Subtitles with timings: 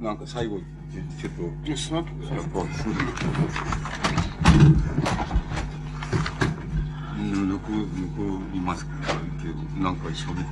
[0.00, 1.68] なんか最後、ちょっと。
[1.68, 2.36] いや、座ってください。
[2.36, 2.60] やっぱ、
[7.36, 8.90] 残りますけ
[9.48, 10.44] ど、なんか喋って。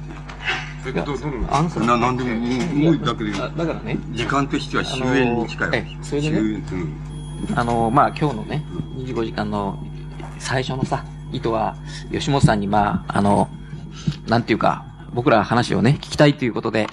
[0.87, 1.15] え、ど、ど
[1.51, 7.15] あのさ、な、なんでも、もう、だけど、あだからね、時間としては終焉に近いあそれでね終焉うん
[7.55, 8.65] あの、まあ、今日のね、
[8.97, 9.79] 25時間の
[10.39, 11.77] 最初のさ、意図は、
[12.13, 13.49] 吉本さんに、まあ、あの、
[14.27, 16.87] なんていうか、僕ら話をね、聞きたいということで、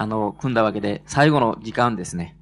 [0.00, 2.36] あの、組んだわけで、最後の時間ですね。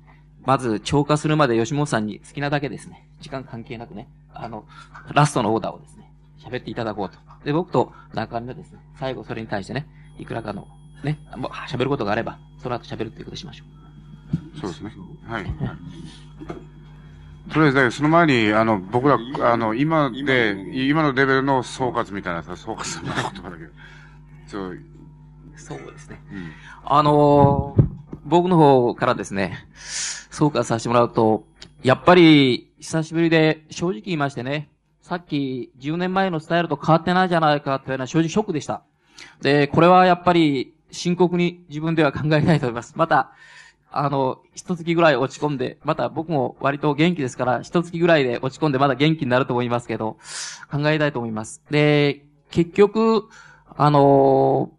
[0.45, 3.09] まず、超過するまで吉本さんに好きなだけですね。
[3.21, 4.67] 時間関係なくね、あの、
[5.15, 7.19] ラストのオーダーをですね、喋っていただこうと。
[7.47, 9.87] で、僕と中身はですね、最後それに対してね、
[10.19, 10.69] いくらかの、
[11.03, 14.61] ね、もう喋ることがあれば、その後喋るということしましょう。
[14.61, 14.93] そうですね。
[15.27, 15.45] はい。
[17.51, 19.19] とりあえずね、その前に、あの、僕ら、
[19.51, 23.71] あの、今で、今のレベルの総括みたいなさ、総括の言葉だけど。
[24.47, 24.79] そう、
[25.57, 26.23] そうですね。
[26.33, 26.53] うん。
[26.85, 29.67] あのー僕の方からですね、
[30.31, 31.47] 総括させてもらうと、
[31.83, 34.69] やっぱり、久しぶりで、正直言いましてね、
[35.01, 38.83] さっき10年前のスタイルと変わってないじゃないかというのは正直ショックでした。
[39.41, 42.95] で、これはやっぱり、深刻に自分では考えたいと思います。
[42.97, 43.33] また、
[43.93, 50.19] あの、一月ぐらい落ち込んで、また僕も割と元気ですから、一月ぐらいで落ち込んでまだ元気になると思いますけど、
[50.71, 51.63] 考えたいと思います。
[51.71, 53.29] で、結局、
[53.79, 54.73] あの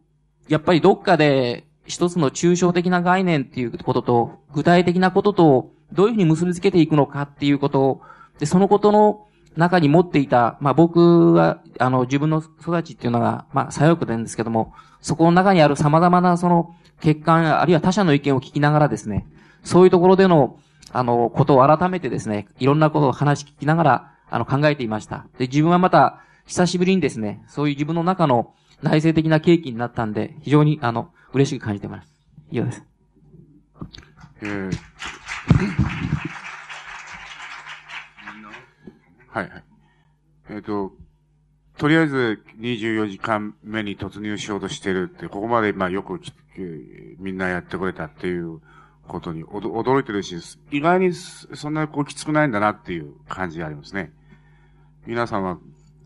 [0.48, 8.02] やっぱりどっかで一つの抽象的な概念っていうことと、具体的なことと、どういうふうに結びつけていくのかっていうことを、
[8.40, 9.26] で、そのことの
[9.56, 19.26] 中に持っていた、まあ僕は、あの、自分の育ちっていうのが、まあ左翼なんですけども、そこの中にある様々なその欠陥、あるいは他者の意見を聞きながらですね、
[19.64, 20.60] そういうところでの、
[20.92, 25.26] あの、ことを改めてですね、いろんなことを話聞きながら、あの、考えていました。
[25.38, 32.08] で、自分はまた、久しぶりにですね、そういう自分の中の内省的な契機になったんで、非常に、あの、嬉しく感じてます。
[32.52, 32.84] 以上です。
[34.42, 34.72] えー
[39.30, 39.64] はいはい。
[40.50, 40.94] えっ、と、
[41.78, 46.32] とりあえず24時間目に突入しようとしてるって、ここまでまあよくき
[47.20, 48.62] みんなやってくれたっていう
[49.08, 50.38] ことに驚いてるし、
[50.72, 54.12] 意外にそんなこうきつくないんだなっていう感じがありますね。
[55.06, 55.60] 皆さんは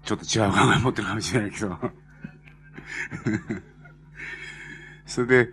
[0.04, 1.78] ちょっと違う考え持ってるかもしれないけど。
[5.06, 5.50] それで、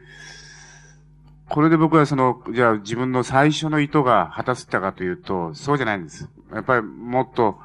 [1.48, 6.28] これで僕はその、じゃあ自分の最初の意図が果たせたかというと、そうじゃないんです。
[6.52, 7.58] やっぱりもっと、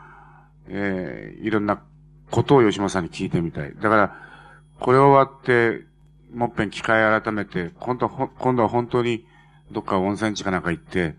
[0.68, 1.82] えー、いろんな
[2.32, 3.74] ことを吉本さんに聞いてみたい。
[3.76, 4.16] だから、
[4.80, 5.86] これ終わって、
[6.34, 9.26] もっぺん機会改めて、今度は、今度は本当に
[9.72, 11.16] どっか温泉地かなんか行って、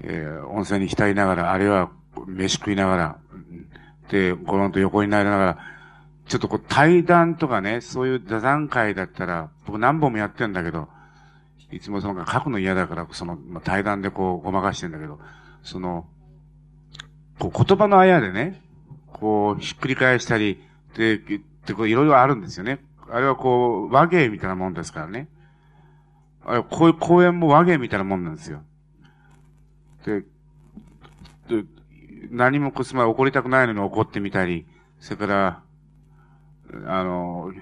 [0.00, 1.90] えー、温泉に浸りながら、あるいは
[2.26, 3.18] 飯食いながら、
[4.10, 5.58] で、ゴロンと横になりながら、
[6.28, 10.88] ちょっとこう対談とかね、そういう座談会だったら、僕何本もやってんだけど、
[11.72, 15.18] いつもその書くの嫌だから、その、対談でこうごまかしてんだけど、
[15.62, 16.06] その、
[17.38, 18.62] こう言葉のあやでね、
[19.06, 20.62] こうひっくり返したり、
[20.96, 22.78] で、でこういろいろあるんですよね。
[23.10, 25.28] あれはこう、和芸みたいなもんですからね。
[26.44, 28.62] あれ、こういう公演も和芸みたいなもんなんですよ。
[30.04, 31.64] で、で
[32.30, 34.66] 何もこう、つまり怒りたくないのに怒ってみたり、
[35.00, 35.62] それから、
[36.86, 37.52] あの、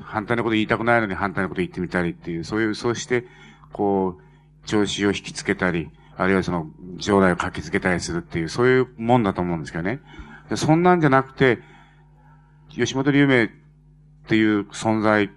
[0.00, 3.24] 反対のこと言いたくないのに反対のこと言ってみたりっていう、そういう、そうして、
[3.72, 6.68] こう、調子を引きつけたり、あるいはその、
[7.00, 10.00] 将来を書きつけたりするっていう、そういうもんだと思うんですけどね。
[10.56, 11.58] そんなんじゃなくて、
[12.68, 13.48] 吉本龍明っ
[14.28, 15.30] ていう存在、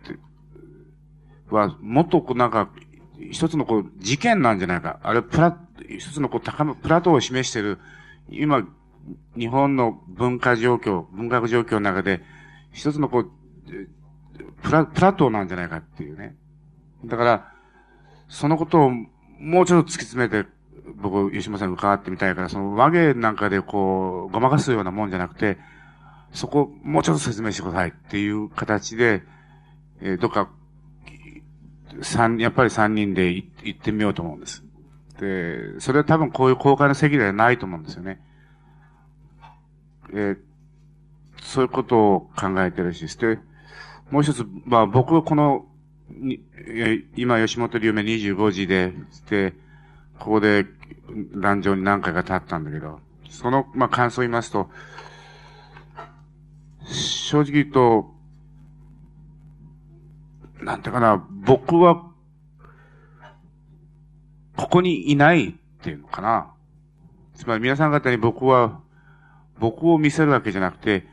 [1.50, 2.70] は、もっとこうなんか、
[3.32, 5.00] 一つのこう、事件なんじゃないか。
[5.02, 5.58] あれ、プラ、
[5.90, 7.80] 一つのこう、高め、プラトーを示してる、
[8.30, 8.68] 今、
[9.38, 12.22] 日本の文化状況、文学状況の中で、
[12.78, 13.32] 一つのこう、
[14.62, 16.36] プラ、プラトーなんじゃないかっていうね。
[17.06, 17.52] だから、
[18.30, 18.92] そのことを
[19.40, 20.48] もうちょっと突き詰めて、
[20.96, 25.58] 僕、吉本さんに伺ってみたいから、その和芸なんかでこう、ごまかすようなもんじゃなくて、
[26.32, 29.24] そこ、もうちょっと説明してくださいっていう形で、
[30.02, 30.52] えーどっか、
[32.04, 34.64] 三、やっぱり三人で行ってみようと思うんです。
[35.20, 38.22] で、それは多分こういう公開の席ではないと思うんですよね。
[40.14, 40.47] えー
[41.48, 43.40] そういうことを考えてるし、で、
[44.12, 45.66] もう一つ、まあ僕はこの、
[47.16, 48.94] 今吉本龍明25時で、
[49.30, 49.54] で、
[50.20, 50.66] ここで
[51.36, 53.00] 壇上に何回か立ったんだけど、
[53.30, 54.70] その、まあ感想を言いますと、
[56.86, 58.14] 正直言うと、
[60.62, 62.12] なんていうかな、僕は、
[64.58, 66.52] ここにいないっていうのかな。
[67.36, 68.82] つまり皆さん方に僕は、
[69.60, 71.06] 僕を見せるわけじゃなくて、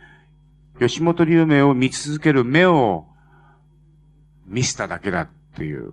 [0.78, 3.06] 吉本龍明を見続ける目を
[4.46, 5.92] 見せただけだっていう、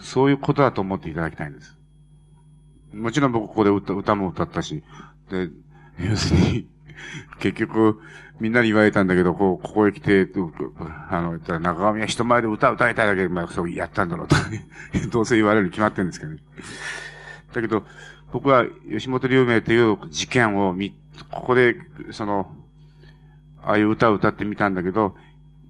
[0.00, 1.76] そういうことだと思っていただきたいんです。
[2.92, 4.82] もちろん僕ここで歌歌も歌ったし、
[5.30, 5.48] で、
[5.98, 6.68] 要するに、
[7.40, 8.00] 結局、
[8.38, 10.28] みんなに言われたんだけど、こう、ここへ来て、
[11.08, 14.36] あの、たら中上は人前で歌歌いたいだけで、まあ、そうやったんだろうと。
[15.10, 16.38] どうせ言われるに決まってるんですけどね。
[17.52, 17.84] だけど、
[18.32, 20.96] 僕は吉本龍明という事件を見、
[21.30, 21.76] ここで、
[22.10, 22.54] その、
[23.64, 25.14] ああいう歌を歌ってみたんだけど、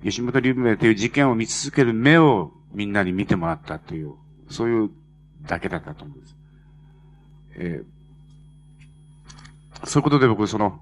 [0.03, 4.15] 吉本龍明という事件を見続ける目をみんなに見てもらったという、
[4.49, 4.91] そういう
[5.47, 6.37] だけだったと思うんです。
[7.55, 10.81] えー、そういうことで僕、その、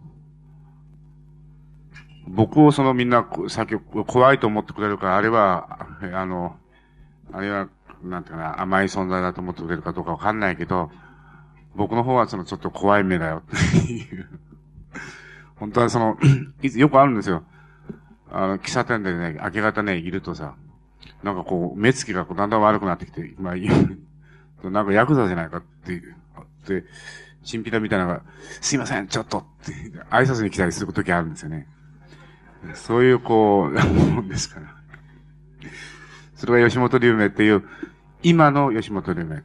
[2.29, 3.75] 僕をそのみんな、さっき
[4.07, 6.57] 怖いと思ってくれるから、あれは、あの、
[7.33, 7.69] あれは、
[8.03, 10.91] なんていうかな、甘い存在だと思ってくれるかどうかわかんないけど、
[11.75, 14.29] 僕の方はそのちょっと怖い目だよっていう。
[15.61, 16.19] 本当はその、
[16.63, 17.45] いつよくあるんですよ。
[18.31, 20.57] あの、喫茶店でね、明け方ね、いるとさ、
[21.23, 23.55] なんかこう、目つきがこうだんだん悪くなってきて、まあ、
[24.69, 26.17] なんかヤクザじゃないかっていう、
[26.67, 26.85] で、
[27.45, 28.23] チンピラみたいなのが、
[28.61, 29.73] すいません、ちょっとって、
[30.11, 31.69] 挨拶に来たりする時あるんですよね。
[32.75, 34.75] そういう、こう、なもんですから。
[36.35, 37.65] それが吉本龍明っていう、
[38.23, 39.41] 今の吉本龍明。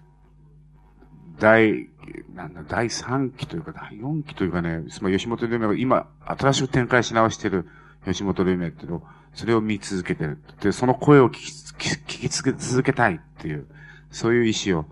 [1.39, 1.89] 第、
[2.34, 7.68] なんだ、第3期というか、第4期というかね、つまり吉本龍明が今、新しく展開し直してる
[8.06, 9.04] 吉本龍明っていうのを、
[9.34, 10.38] それを見続けてる。
[10.62, 13.68] で、その声を聞き聞き続けたいっていう、
[14.12, 14.86] そういう意思を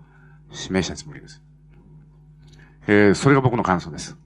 [0.50, 1.42] 示したつもりです。
[2.86, 4.16] えー、それが僕の感想です。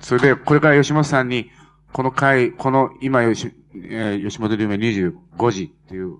[0.00, 1.50] それで、これから吉本さんに、
[1.92, 6.18] この回、この今吉、えー、吉本龍明25時っていう、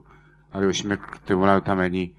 [0.52, 2.14] あれを締めくくってもらうために、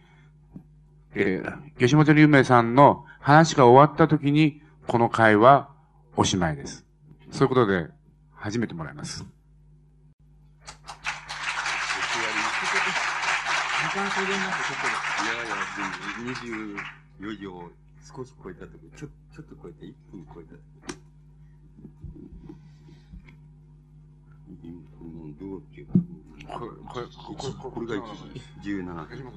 [1.13, 5.69] えー、吉本龍明さんの話が終わった時に、この回は
[6.17, 6.83] おしまいです。
[7.29, 7.87] そういうことで、
[8.33, 9.19] 始めてもらいます。
[9.19, 9.27] 時
[13.95, 14.87] 間制限なくちょっと
[15.23, 15.55] いやいや、
[17.27, 17.69] 24時を
[18.01, 21.01] 少し超えたとき、ちょ、ちょっと超えて、1分超えたとき。
[25.39, 25.93] どうっていうか。
[26.57, 28.07] これ、これ、これ、これが1
[28.63, 29.31] 時、17分。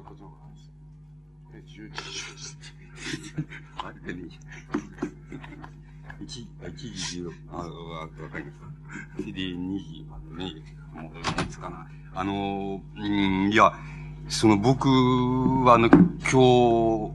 [1.66, 2.74] 11時。
[3.78, 4.22] あれね。
[6.20, 9.22] 1、1時10、あ、わかりました。
[9.22, 10.62] で、2時までね、
[10.94, 11.86] もう、いつかな。
[12.14, 13.72] あの、うん、いや、
[14.28, 17.14] その僕はあの、今日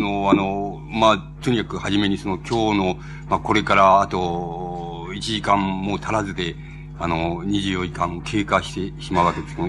[0.00, 2.96] のあの、まあ、とにかく初めにその今日の、
[3.28, 6.56] まあ、これからあと、1時間も足らずで、
[6.98, 9.68] あの、24時間経過してしまうわけですけど、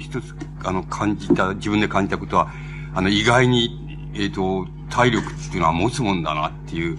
[0.00, 0.34] 一つ、
[0.64, 2.48] あの、感じた、自分で感じたことは、
[2.94, 3.83] あの、意外に、
[4.14, 6.98] えっ、ー、と、体力っていうのは持つもんだなっていう、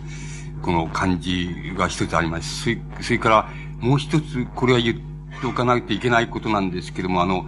[0.62, 2.64] この感じが一つあります。
[2.64, 7.46] それそれから、もう一つ、これは言っておかないといけないことなんですけども、あの、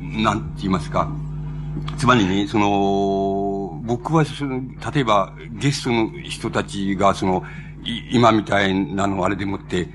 [0.00, 1.10] なんて言いますか。
[1.96, 4.60] つまりね、その、僕はその、
[4.92, 7.44] 例えばゲストの人たちがその、
[8.12, 9.88] 今みたいなのあれでもって、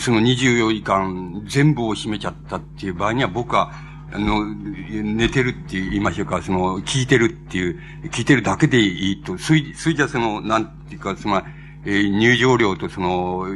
[0.00, 3.72] その24時間全部を占めちゃったっていう場合には僕は、
[4.12, 7.80] あの、寝てるって言いましょうか、その、聞いてるっていう、
[8.10, 11.42] 聞いてるだけでいいと、そい、そいじゃその、なんていうか、その、
[11.84, 13.46] えー、入場料とその、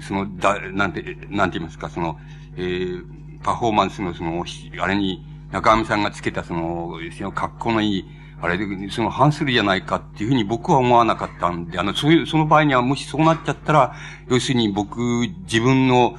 [0.00, 2.18] その、だ、なんて、なんて言いますか、その、
[2.56, 3.04] えー、
[3.42, 4.44] パフォーマンスのその、
[4.80, 8.04] あれに、中上さんがつけたその、その格好のいい、
[8.40, 13.94] あれで、その反するじゃないかっていうふうに僕は思わなかったんで、あの、そういう、その場合にはもしそうなっちゃったら、
[14.28, 15.00] 要するに僕、
[15.44, 16.16] 自分の、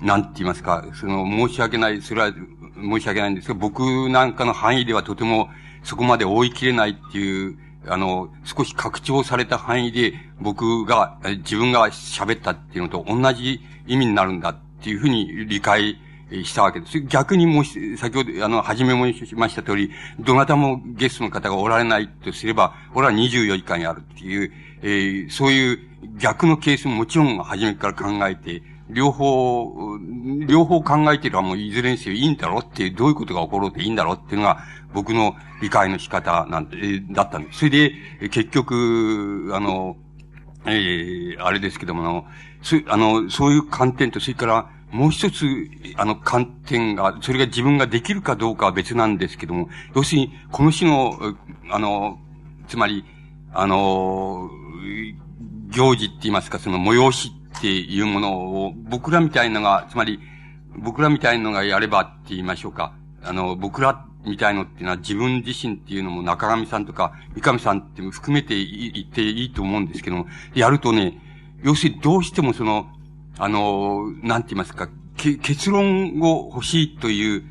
[0.00, 2.32] なんて言いますか、その、申し訳ない、それは
[2.76, 5.48] 申し訳ないんですけど、僕なんかの範囲ではとても
[5.82, 15.98] そこまで追い切れないっていう、あの、少し拡張された範囲で僕が、自分が喋ったっていうのと同じ意味になるんだっていうふうに理解
[16.42, 17.00] したわけです。
[17.02, 24.52] 逆にもし、先ほど、あの、初めもしました通り、どなたもゲストの方がおられないとすれば、俺は24時間やるっていう、
[24.82, 25.78] えー、そういう
[26.18, 29.98] 逆のケースももちろん初めから考えて、両方、
[30.46, 34.58] 両方考えてればもういずれにせよいいんだろうっていう、どういうことが起ころうといいんだろうっていうのが、
[34.92, 36.76] 僕の理解の仕方なんて、
[37.10, 37.58] だったんです。
[37.60, 39.96] それで、結局、あの、
[40.66, 42.24] えー、あれですけども、あの、
[42.62, 45.46] そあの、そういう観点と、それから、もう一つ、
[45.96, 51.18] あの、観点が、それが自分ができるかどうかは別なんですけども、要するに、この種の、
[51.70, 52.18] あの、
[52.68, 53.04] つまり、
[53.52, 54.48] あの、
[55.68, 60.20] 行事って言いますか、その催しっていうものを、僕らみたいのが、つまり、
[60.78, 62.92] 僕らみたいのがやればって言いましょうか。
[63.22, 71.18] あの、僕らみたいのっていうのは自分自身っていうのも中上さんとか三上さんって含めて言っていいと思うんですけども、やるとね、
[71.62, 72.88] 要するにどうしてもその、
[73.38, 77.44] あの、なんて言いますか、結論を欲しいという、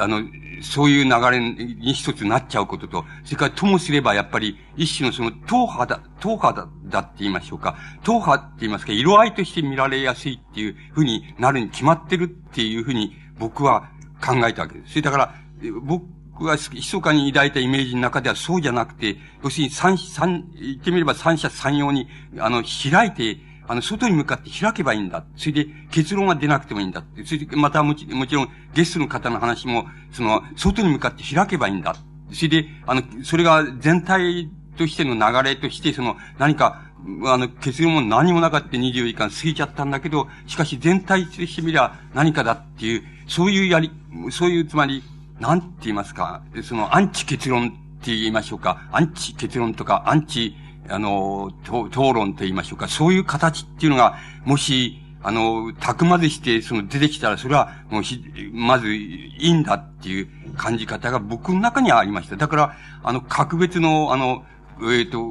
[0.00, 0.22] あの、
[0.62, 7.76] そういう流れに一つなっちゃうことと、それからともすればやっぱり一種のその党派だ、党派だ、だって言いましょうか。
[8.02, 13.90] 党派って言いますか、色合いとして見られやすいっていうふうになるに決まってるっていうふうに僕は
[14.24, 14.90] 考えたわけです。
[14.90, 15.34] それだから、
[15.82, 23.38] 僕は密かに抱いたイメージの中ではそうじゃなくて、要するに三、三、言ってみれば三者三様に、あの、開いて、
[23.68, 25.24] あの、外に向かって開けばいいんだ。
[25.36, 27.02] それで結論が出なくてもいいんだ。
[27.24, 31.96] それで、またもちもちろんゲストの方の話も、その、外に向かって開けばいいんだ。
[32.32, 36.82] それで、あの、それが全体としての流れとして、その、何か、
[37.24, 43.90] あの、結論も何もなかった24時間過ぎちゃったんだけど、しかし全体としてみりゃ何かだっていう、そういうやり、
[44.30, 45.02] そういう、つまり、
[45.38, 47.70] なんて言いますか、その、アンチ結論っ
[48.04, 50.56] て言いましょうか、アンチ結論とか、アンチ、
[50.90, 62.36] あの、討論と言いましょうか、そういう形っていうのが、もし、あの、たくまでして、その出てきたら、それは、もうひ、まず、いいんだっていう感じ方が僕の中にはありました。
[62.36, 64.44] だから、あの、格別の、あの、
[64.82, 65.24] えっ、ー、と、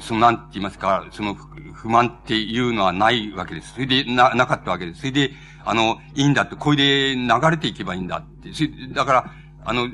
[0.00, 1.34] その、なんて言いますか、その、
[1.74, 3.74] 不満っていうのはないわけです。
[3.74, 5.00] それで、な、なかったわけです。
[5.00, 5.32] それで、
[5.66, 8.50] あの、いいんだって、これで流れていけばいいんだって。
[8.94, 9.32] だから、
[9.66, 9.88] あの、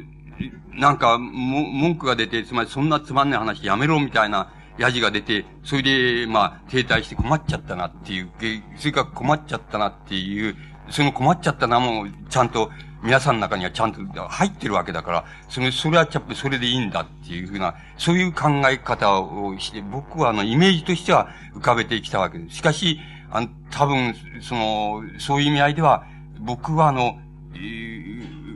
[0.74, 8.30] なんか、も、文句が出て、つまりそんなつまんない話やめろみたいなやじが出て、それで、まあ、停滞して困っちゃったなっていう、
[8.78, 10.56] それから困っちゃったなっていう、
[10.88, 12.70] その困っちゃったなも、ちゃんと、
[13.02, 22.56] 皆さんの中にはちゃんと入ってるわけだから、それ、それはちゃっそれでいいんだっていうふうな、そういう考え方をして、僕はあの、イメージとしては浮かべてきたわけです。
[22.56, 26.06] しかし、あの、多分、その、そういう意味合いでは、
[26.40, 27.18] 僕はあの、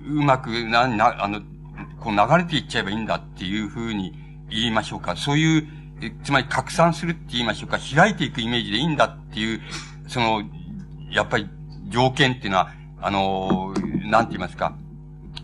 [0.09, 1.41] うまく、な、な、あの、
[2.01, 4.13] こう流れていっちゃえばいいんだっていうふうに
[4.51, 5.17] 言いましょうか。
[5.17, 5.84] そういう、
[6.23, 7.79] つまり拡散するって言いましょうか。
[7.79, 9.61] 開いていくイメージでいいんだっていう、
[10.09, 10.43] その、
[11.11, 11.49] やっぱり
[11.89, 14.77] 条件っていうのは、あの、なんて言いますか。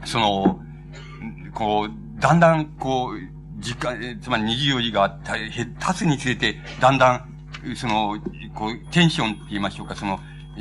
[0.05, 0.61] その、
[1.55, 8.19] こう、だんだん、こう、時間、つまり24時が経つにつれて、だんだん、その、
[8.55, 10.19] こう、テンションって言いましょうか、その、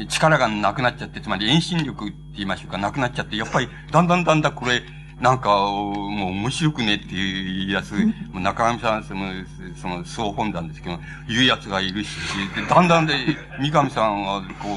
[0.08, 4.84] 力がなくなっちゃって、つまり遠心力って言いましょうか、なくなっちゃって、やっぱり、だんだんだんだんこれ、
[5.22, 7.94] なんか、もう面白くねっていうやつ、
[8.32, 9.32] もう中上さん、その、
[9.76, 10.98] その、総本団ですけど、
[11.28, 12.10] 言うやつがいるし、
[12.56, 13.14] で、だんだんで、
[13.60, 14.70] 三上さんは、こ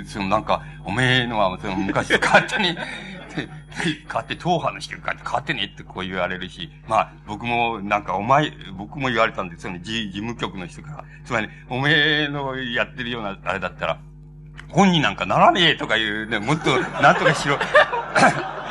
[0.00, 2.76] う、そのなんか、おめえのは、その昔勝手に、
[4.06, 11.04] 勝手、党派の人かって勝手にってこう言われるし、まあ、僕も、なんか、お前、僕も言われたんですよね、事務局の人から。
[11.24, 11.90] つまり、おめ
[12.24, 13.98] えのやってるような、あれだったら、
[14.68, 17.58] 本になんかならねえとか言うね、もっと、なんとかしろ、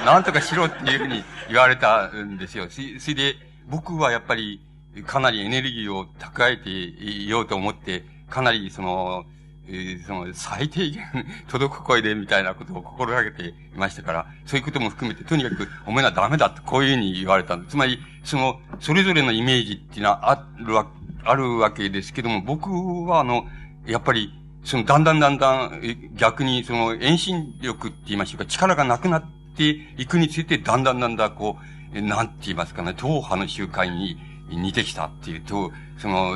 [0.05, 2.67] なんとかしろっていうふうに言われたんですよ。
[2.69, 3.35] それで、
[3.67, 4.61] 僕はやっぱり、
[5.05, 9.25] かなりエネルギーを蓄えていようと思って、かなりその、
[9.67, 11.03] えー、その、最低限
[11.47, 17.71] 届く声でみたいなことを心がけていましたから、そういうことも含めて、とにかく、お前はダメだってこういうふうに言われたんです。
[17.71, 20.87] つまり、その、それぞれのイメージっていうのはあるわ、
[21.23, 22.71] あるわけですけども、僕
[23.05, 23.45] はあの、
[23.85, 25.81] やっぱり、その、だんだんだんだん、
[26.15, 29.63] 逆に、その、遠心力って言いましょうか、力がなくなってて
[29.97, 31.57] いくについて、だんだんだんだん、こ
[31.93, 34.17] う、なんて言いますかね、党派の集会に
[34.49, 36.35] 似てきたっていうと、その、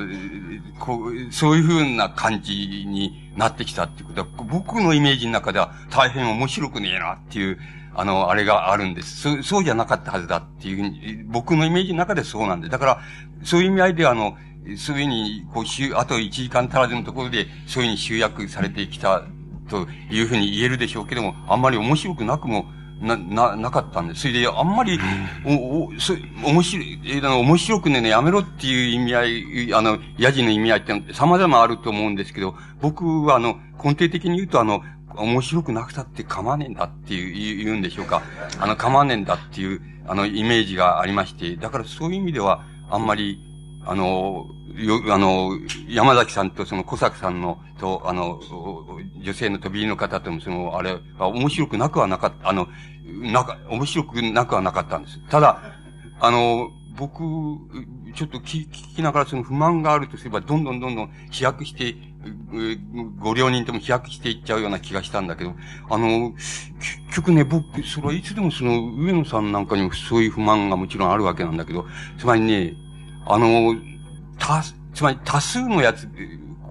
[0.79, 2.53] こう、そういうふうな感じ
[2.87, 7.59] になってきたっていうことは、僕のイメージの中では大変面白くねえなっていう、
[7.95, 9.21] あの、あれがあるんです。
[9.21, 12.69] そうそうじゃなかったはずだっていうふうに、僕のイメージの中でそうなんで。
[12.69, 13.01] だから、
[13.43, 14.35] そういう意味合いであの、
[14.77, 15.63] そういうふうに、こう、
[15.95, 19.23] あと1時間足らずのところで、そういうふうに集約されてきた
[19.69, 22.65] というふうに言えるでしょうけども、あんまり面白くなくも、
[23.03, 24.21] な、な、なかったんです。
[24.21, 24.97] それで、あんまり、
[25.45, 26.13] お、お、そ、
[26.45, 34.81] 面白い、えー、面白くね、やめろっていう意味合い、あの、ヤジの意味合いって様々あると思うんですけど、僕はあの、根底的に言うとあの、
[35.15, 38.23] 面白くなくたって構わねえんだっていう、言うんでしょうか。
[38.59, 43.52] あの、構わねえんだっていう、あの、イメージがありまして、だからそういう意味では、あんまり、
[43.85, 45.51] あの、よ、あの、
[45.87, 48.39] 山崎さんとその小作さんの、と、あの、
[49.21, 52.67] 女性の飛び入りの方ともその、あれ面白くなくはなかった、あの、
[53.05, 55.19] なか、面白くなくはなかったんです。
[55.29, 55.61] ただ、
[56.19, 57.23] あの、僕、
[58.15, 61.95] ちょっと聞きながらその不満があるとすれば、どんどんどんどん飛躍して、
[63.19, 65.55] ご両人とも飛躍していっちゃうような気がしたんだけど、
[65.89, 66.31] あの、
[67.09, 71.85] 結局ね、僕、それはいつでもその、上野さんなんかにもそういう不満がもちろんあるわけなんだけど、
[72.17, 72.75] つまりね、
[73.25, 73.75] あの、
[74.39, 74.63] た、
[74.93, 76.07] つまり多数のやつ、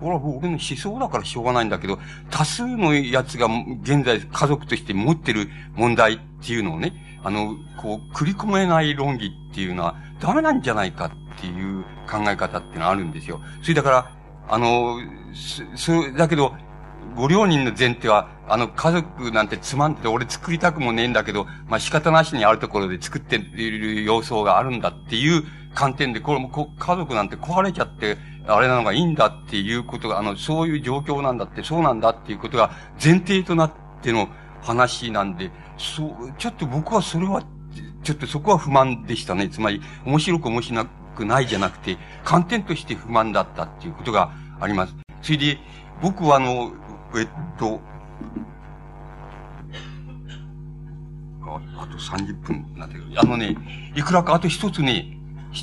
[0.02, 1.98] これは俺の思想だからしょうがないんだけど、
[2.30, 3.46] 多数のやつが
[3.82, 6.92] 現在家族として持ってる問題っていうのをね、
[7.22, 13.40] あの、こう、繰り込めない論議っていうのはダメなんじゃないかっていう考え方っていうのはあるんですよ。
[13.62, 14.10] それだから、
[14.48, 14.98] あの、
[15.76, 16.54] そ、だけど、
[17.14, 28.16] ご両人の前提は、あの、家族なんてつまんでて、俺作りたくもねえんだけど、まあ仕方なしにあるところで作っている様相があるんだっていう観点で、これもこ家族なんて壊れちゃって、
[28.46, 32.70] あれなのがいいんだっていうことが、あの、そういう状況なんだって、そうなんだっていうことが
[33.02, 34.28] 前提となっての
[34.62, 37.42] 話なんで、そう、ちょっと僕はそれは、
[38.02, 39.48] ちょっとそこは不満でしたね。
[39.48, 44.94] つまり、面白く面白くないじゃなくて、観点として不満だったっていうことがあります。
[45.20, 45.58] それで、
[46.00, 46.72] 僕はあの、
[47.18, 47.28] えっ
[47.58, 47.80] と、
[51.44, 53.56] ああと30分なんだけど、あのね、
[53.94, 55.18] いくらかあと一つね、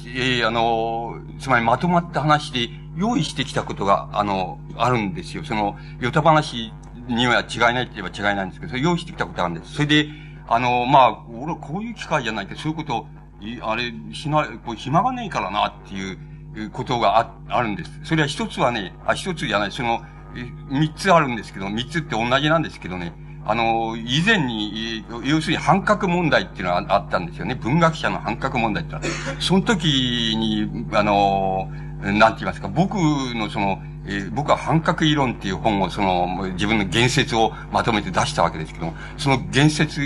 [0.05, 5.43] えー、あの、つまりまとまった話で用意してきたことが、あの、あるんですよ。
[5.43, 6.71] その、ヨタ話
[7.07, 9.73] には違いないって言えば違いないんですけど、それ用意してきたことがあるんです。
[9.73, 10.09] それで、
[10.47, 13.07] あの、まあ、俺こういう機会じゃないけど、そういうことを、
[13.61, 17.99] あれ、しな、こう暇がねえからなっていうことがああるんです。
[18.03, 20.01] それは一つはね、あ、一つじゃない、その、
[20.69, 23.13] 三つあるんですけど、三つって同じなんですけどね、
[23.45, 27.55] あの、以前に、要するに反角問題っていうのがあったんですよね。
[27.55, 29.03] 文学者の反角問題ってのは。
[29.39, 31.69] その時に、あの、
[32.01, 40.01] なんて言いますか、僕のその、えー、僕は反角理論っていう本をその、自分の言説をまとめて出したわけですけども、その言説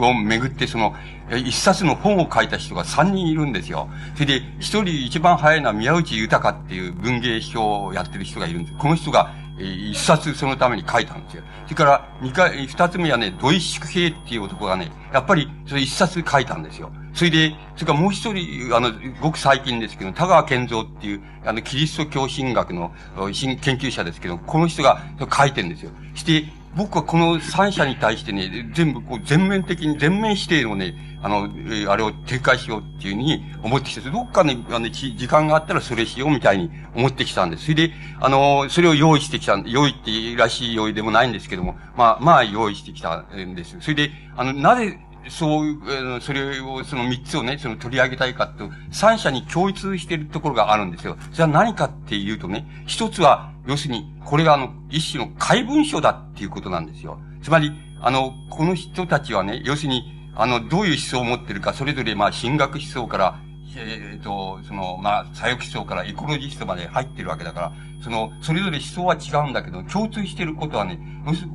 [0.00, 0.94] をめぐってその、
[1.30, 3.88] 一冊の本を書いた人が三人いるんですよ。
[4.14, 8.78] それで、一人一番早いのは宮内豊っていう文芸書をやってる人がいるんです。
[8.78, 11.42] この人が、一冊そのために書いたんですよ。
[11.64, 16.92] それから、二回、二つ目はね、土井宿兵っていう男がね、やっぱり、それ一冊書いたんですよ。
[17.14, 25.00] それで、それからもう一人、あの、ごく最近ですけど、田川健三っていう、あの、キリスト教神学の研究者ですけど、この人が
[25.34, 25.90] 書いてるんですよ。
[26.14, 26.44] して、
[26.76, 37.62] 僕はこの三者に対してね、全部こう全面的に、全面否定のね、あの、えあれを撤回しようっていうふうに思ってきて、どっかね、あの、時間があったらそれしようみたいに思ってきたんです。
[37.62, 43.78] それで、あの、それを用意してきた、用意っていらしい用意でもないんですけども、まあ、まあ用意してきたんです。
[43.80, 51.16] それで、あの、なぜ、そういう、それを、その三つをね、その取り上げたいかと、三者に共通しているところがあるんですよ。
[51.32, 57.18] それは何かっていうとね、一つは、要するに、これがあの、一種の怪文書だっていうことなんですよ。
[57.42, 63.40] つまり、あの、この人たちはね、要するに、あの、どういう思想を持ってるか、それぞれ、まあ、神学思想から、
[63.78, 70.98] えっ、ー、と、その、まあ、左翼思想からエコロジストまで入ってるわけだから、その、それぞれ思想は違うんだけど、共通してることはね、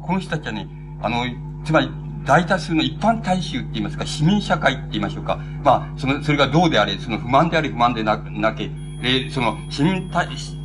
[0.02, 0.68] この人たちはね、
[1.02, 1.26] あの、
[1.64, 1.90] つまり、
[2.26, 5.40] 大多数の一般大衆って言いますか、市民社会って言いましょうか。
[5.64, 8.70] まあ、その、それがどうであれ、その不満であれ不満でな、なけ、
[9.04, 10.10] えその、市民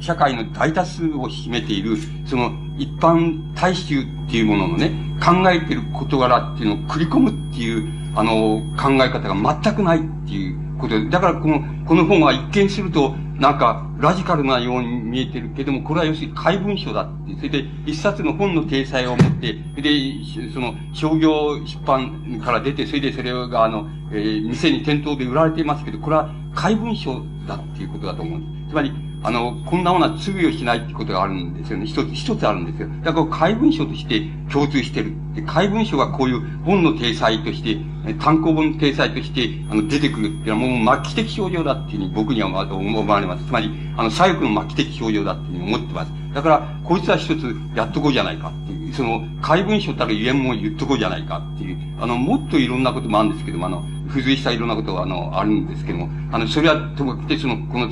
[0.00, 4.90] 社会の大多数を占めている、その、一般大衆っていうもののね、
[5.24, 17.36] 考えてる事柄っていうのを繰り込むっていう、あの、考え方が全くないっていうことで、だからこの、この本は一見すると、なんか、ラジカルなように見えてるけども、これは要するに怪文書だって。
[17.36, 28.70] それで、一冊の本の体裁を持って、で、その、商業出版から出て、それでそれが、あの、えー、店に店頭で売られていますけど、これは怪文書だっていうことだと思うんです。
[28.70, 31.86] つまり、あの、こんなものは罪をしないってことがあるんですよね。
[31.86, 32.88] 一つ、一つあるんですよ。
[33.02, 35.12] だから怪文書として共通してる。
[35.34, 37.76] で怪文書がこういう本の体裁として、
[38.20, 43.44] 単行本の体裁として、あの、出てくるっていうのはもう末期的症状だっていうふうに僕には思われます。
[43.44, 46.12] つまり、あの、左翼の末期的症状だっていうふうに思ってます。
[46.34, 57.88] だから、こいつは一つやっとこうじゃないかっていう、その、怪文書たる言えんも言っとこうじゃないかっていう、あの、もっといろんなこともあるんですけども、あの、付随したいろんなことが、あの、あるんですけども、あの、それは、ともかくて、その、この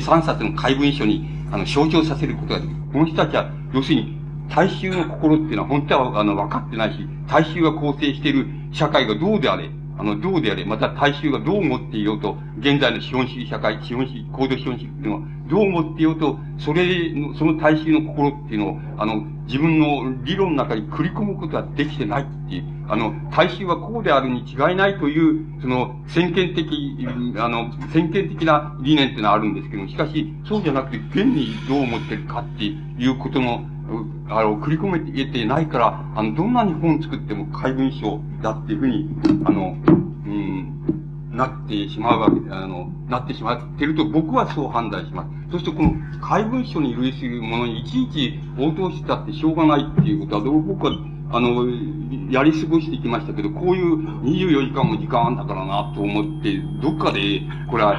[0.00, 2.76] 三冊の怪文書に、あの、象徴させることができる。
[2.92, 4.16] この人たちは、要するに、
[4.48, 27.06] 大衆の心っていうのは本当は、あの、分かってないし、大衆が構成している社会がどうであれ、あの、どうであれ、また大衆がどう思っていようと、現在の資本主義社会、資本主義、高度資本主義っていうのは、どう思っていようと、それの、その大衆の心っていうのを、あの、自分の理論の中に繰り込むことはできてないっていう、あの、大衆はこうであるに違いないという、その、先見的、
[27.38, 33.64] あの、先見的な理念っていうのはあるんですけどもしかし、そうじゃなくて、現にどう思ってるかっていうことの、
[34.28, 39.08] あの、繰り込めててないから、あの、どんなに本作っても怪文書だっていうふうに、
[39.44, 39.76] あの、
[40.26, 45.30] うん、なってしまうわけで、あの、なってしまってると僕はそう判断します。
[45.52, 50.92] そしてこの怪文書に類するものにいちいち応答してたってしょうがないっていうことは、僕は、
[51.30, 51.66] あの、
[52.30, 57.94] やり過ごしてきましたけど、こういう24時間も時間あんだからなと思って、どっかで、これは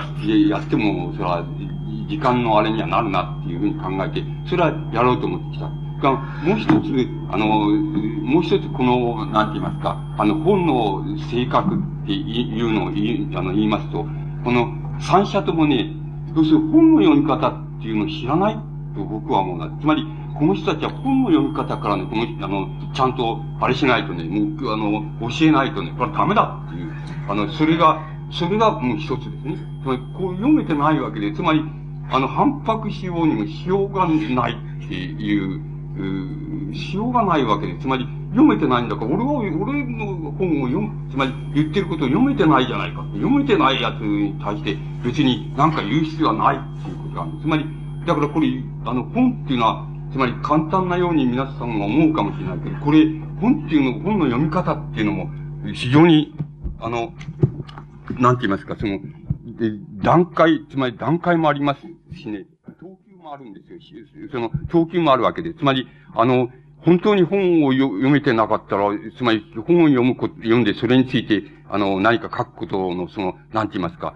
[0.49, 1.45] やっても、それは
[2.07, 5.69] 時間のあれにはなるなっていうふうに考えて、それはやろうと思ってきた。
[6.01, 14.05] が、もう一つ、あの、もう一つこの、なんて言いますか、あの、本の性格っていうのを言いあの言いますと、
[14.43, 14.67] この
[14.99, 15.91] 三者ともね、
[16.35, 18.55] 要するに本の読み方っていうのを知らない
[18.95, 19.69] と僕は思うな。
[19.79, 20.05] つまり、
[20.37, 26.91] この人たちは本の読み方からね、この、あの、ちゃんと、あれしないとね、もう、あの、教えないとね、これはダメだっていう、
[27.27, 29.57] あの、それが、それがもう一つですね。
[29.81, 31.63] つまり、こう読めてないわけで、つまり、
[32.09, 35.61] あの、反白しようにもしようがないっていう、
[36.71, 43.03] うしようがないわけで、つまり、読めてないんだから、俺は、俺の本を読む、つまり言ってることを読めてないじゃないか。
[43.13, 47.31] 読めてないやつに対して別に何か言う必要はないっていうことがある。
[47.41, 47.65] つまり、
[48.05, 48.47] だからこれ、
[48.85, 53.05] あの、本っていうのは、つまり簡単なように皆さんが思うかもしれないけど、これ、
[53.41, 55.29] 本っていうの、本の読み方っていうのも、
[55.73, 56.33] 非常に、
[56.79, 57.13] あの、
[58.19, 58.99] なんて言いますか、その、
[59.57, 59.71] で
[60.03, 61.81] 段階、つまり段階もあります
[62.15, 62.45] しね、
[62.79, 63.79] 等級もあるんですよ。
[64.31, 65.53] その、等級もあるわけで。
[65.53, 74.13] つまり、あの、本当に本を読めてなかったら、つまり本を読むこと、読んでそれについて、あの、何か書くことの、その、なんて言いますか、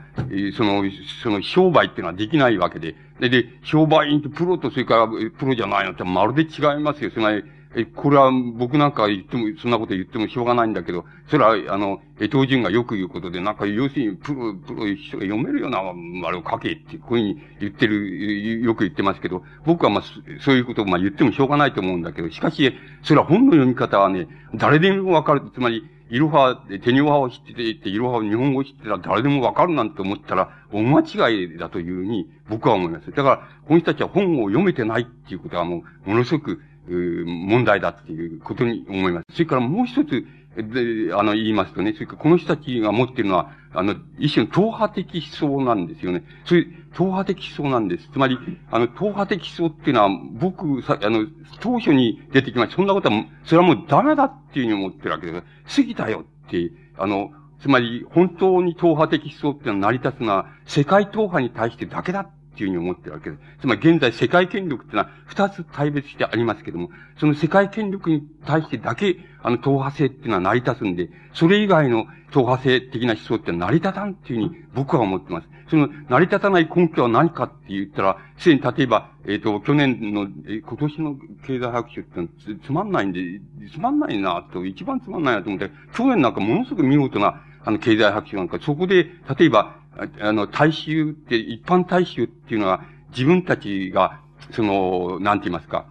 [0.55, 0.83] その、
[1.21, 2.95] その商売っていうのはできないわけで。
[3.19, 7.11] で、で、商売員とプロとそれからプロじゃないのってまるで違いますよ。
[7.11, 20.03] つまり、え、これは僕なんか言っても、そんなこと言ってもしょうがないんだけど、それは、あの、江藤淳がよく言うことで、なんか、要するに、プロ、プロ一緒が読めるような、あれを書けって、こういうふうに言ってる、よく言ってますけど、僕はまあ、
[20.41, 25.41] そういうことをまあ言ってもしょうがないと思うんだけど、しかし、それは本の読み方はね、誰でもわかる。
[25.53, 33.11] つまり、いろは、手にわを知ってて、いろはを日本語を知ってたら誰でもわかるなんて思ったら、大間違いだというふうに僕は思います。
[33.11, 39.25] だから、この人たちは本を読めてないっていうことはもう、ものすごく、問題だっていうことに思います。
[39.33, 46.23] それからもう一つ、で、あの、言いますとね、それからこの人たちが持っているのは、あの、一種の党派的思想なんですよね。
[46.45, 48.09] そういう党派的思想なんです。
[48.11, 48.37] つまり、
[48.69, 51.25] あの、党派的思想っていうのは、僕、さ、あの、
[51.61, 52.75] 当初に出てきました。
[52.75, 55.77] そんなことは、それはもうダメだっていうふうに思ってるわけです。
[55.77, 63.41] 過ぎたよって、あの、つまり、本当に党派的思想っていうのは成り立つのは、世界党派に対してだけだっっていうふうに思ってるわけです。
[63.61, 75.47] つまり現在世界権力っていうのは二つ対別してありますけども、その世界権力に対してだけ、あの、党派性っていうのは成り立つんで、それ以外の党派性的な思想って成り立たんっていうふうに僕は思ってます。
[75.69, 81.15] その成り立たない根拠は何かって言ったら、すでに例えば、えっ、ー、と、去年の、えー、今年の
[81.47, 83.39] 経済白書ってつつまんないんで、
[83.73, 89.03] つまんないなと、一番つまんないなと思って、去年なんかものすごく見事な、あの、経済白書なんか、そこで、
[89.37, 95.85] 例えば、あの、大衆って、一般大衆っていうのは、自分たちが、その、なんて言いますか、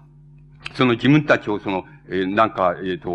[0.75, 3.09] その自分たちをその、えー、なんか、えっ、ー、と、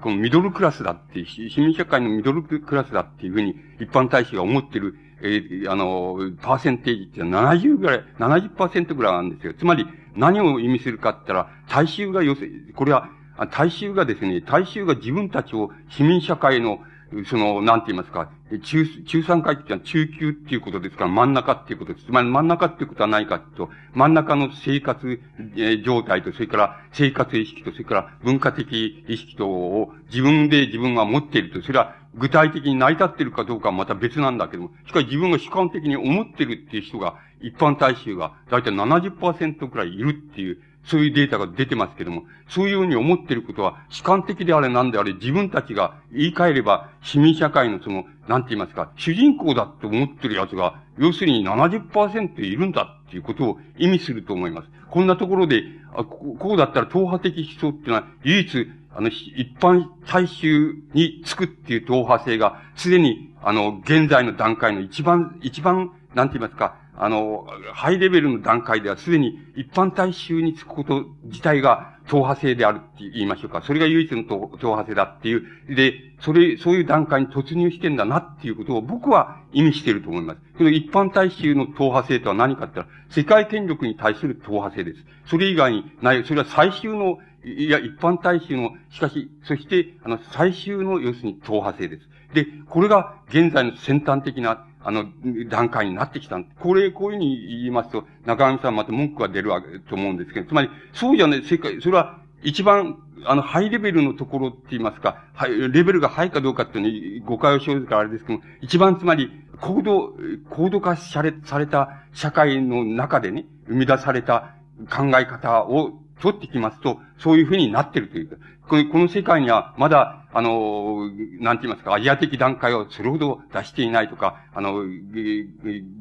[0.00, 9.54] このミドルクラスだって、市民社会のミドルクラスだっていうふうに一般大衆が思ってる、えー、あの、パーセンテージって70ぐらい、70%ぐらいあるんですよ。
[9.54, 13.10] つまり、何を意味するかって言ったら、大衆が要するに、これは、
[13.50, 16.80] 大衆がですね、大衆が自分たちを市民社会の
[17.26, 18.30] その、なんて言いますか、
[18.62, 22.06] 中、中産階級ってのは中級っていうことですから、真ん中っていうことです。
[22.06, 25.20] つまり真ん中っていうことは何かというと、真ん中の生活、
[25.56, 54.68] え状態と、それから生活意識と、それから文化的意識とを自分で自分が持っていると、それは具体的に成り立っているかどうかはまた別なんだけども、しかし自分が主観的に思っているっていう人が、一般大衆がだいたい70%くらいいるっていう、そういうデータが出てますけども、そういうふうに思っていることは、主観的であれなんであれ、自分たちが言い換えれば、市民社会のその、なんて言いますか、主人公だって思ってる奴が、要するに70%いるんだっていうことを意味すると思います。
[54.90, 73.62] こんなところで、あこうだったら党派的思想っていうのは、唯一、あの、一般大衆につくっていう党派性が、すでに、あの、現在の段階の一番、一番、なんて言いますか、あの、ハイレベルの段階ではすでに一般大衆につくこと自体が党派性であるって言いましょうか。
[73.62, 75.44] それが唯一の党派性だっていう。
[75.74, 80.40] で、それ、そういう段階に突入してんだなっていうことを僕は意味していると思います。
[80.56, 85.04] その一般大衆の党派性とは何かって言ったら、世界権力に対する党派性です。
[85.26, 92.08] それ以外にない、それは最終の、いや、一般大衆の、しかし、そして、あの、最終の、要するに党派性です。
[92.34, 95.06] で、これが現在の先端的なあの、
[95.48, 96.38] 段階になってきた。
[96.60, 110.12] これ、こういうふうに言いますと、中上さんまた文句が出るわけと思うんですけど、つまり、そうじゃね、世界、それは一番、あの、ハイレベルのところって言いますか、はい、レベルがハイかどうかっていうのに誤解を生ずからあれですけども、一番つまり、高度、
[110.50, 114.54] 高度化され、された社会の中でね、生み出された
[114.90, 118.36] 考え方を取ってきますと、そういうふうになってるというか、
[118.68, 124.82] この世界にはまだ、あの、なんて言いますか、アジア的段階をそれほど出していないとか、あの、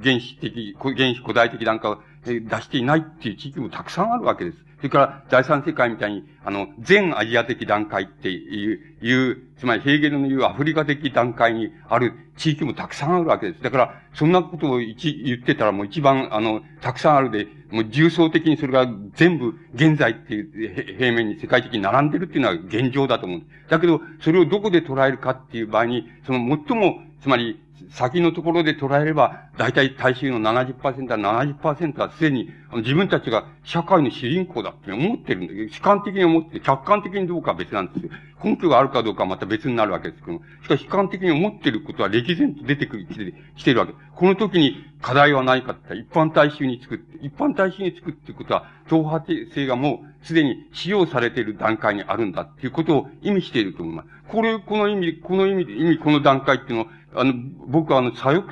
[0.02, 4.58] 原始的、原始古代的段階を出していないっていう地域もたくさんあるわけです。
[4.84, 13.64] それから、第三世界みたいに、あの、全アジア的段階っていう、いう、つまりヘーゲルの言うアフリカ的段階にある地域もたくさんあるわけです。
[13.64, 23.42] だから、そんなことを一言ってたらもう一番、あの、たくさんあるで、もう重層的にそれが全部現在っていう平面に世界的に並んでるっていうのは現状だと思う。
[23.70, 27.58] だけど、それをどこで捉えるかっていう場合に、その最も、つまり、
[27.90, 38.12] 先のところで捉えれば、大体大衆の70%は70%はすでに自分たちが社会の主人公だって思ってるんだけど、主観的に思って、客観的にどうかは別なんですよ。
[38.44, 43.08] 根拠があるかどうかはまた別になるわけですけども、しかし主観的に思ってることは歴然と出てくる、
[43.56, 43.94] 来てるわけ。
[44.16, 54.10] この時に課題は何かって一般大衆に作って、一般大衆に作っていくことは、党派性がもうすでに使用されている段階にあるんだっていうことを意味していると思います。
[54.30, 57.34] これ、この意味、この意味、意味、この段階っていうのは、あの、
[57.68, 58.52] 僕はあの、左翼、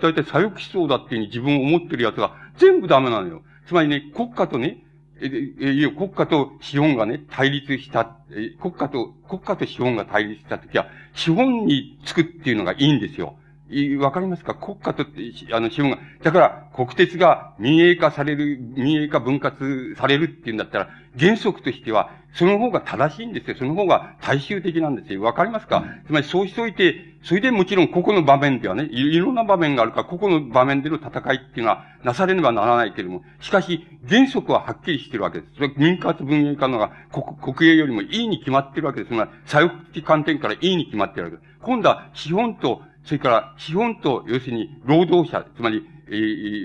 [0.00, 3.42] 大体左翼思想だっていうふうに自分を思ってる奴が全部ダメなのよ。
[3.66, 4.84] つまりね、国家とね、
[5.22, 5.26] え、
[5.60, 13.36] え、国家と資本がね、対立した、え、国家と、国家と資本が対立したときは、資本につくっていうのがいいんですよ。
[13.98, 14.54] わかりますか？
[14.54, 15.04] 国家と、
[15.52, 23.56] あの、資本が、だから、国鉄が民営化される、民営化分割されるっていうんだったら、原則としては、その方が正しいんですよ。
[23.56, 25.20] その方が大衆的なんですよ。
[25.22, 35.54] わかりますか、つまりそうしておいて、それでもちろんここの場面ではね、いろんな場面があるから、ここの場面での戦いっていうのはなされねばならないけれども、しかし、原則ははっきりしてるわけです。
[35.56, 39.12] それ民活分営化のが国国営よりもいいに決まってるわけです。
[39.12, 41.48] つまり、左翼的観点からいいに決まってるわけです。
[41.62, 46.12] 今度は資本と、それから資本と、要するに労働者、つまり、え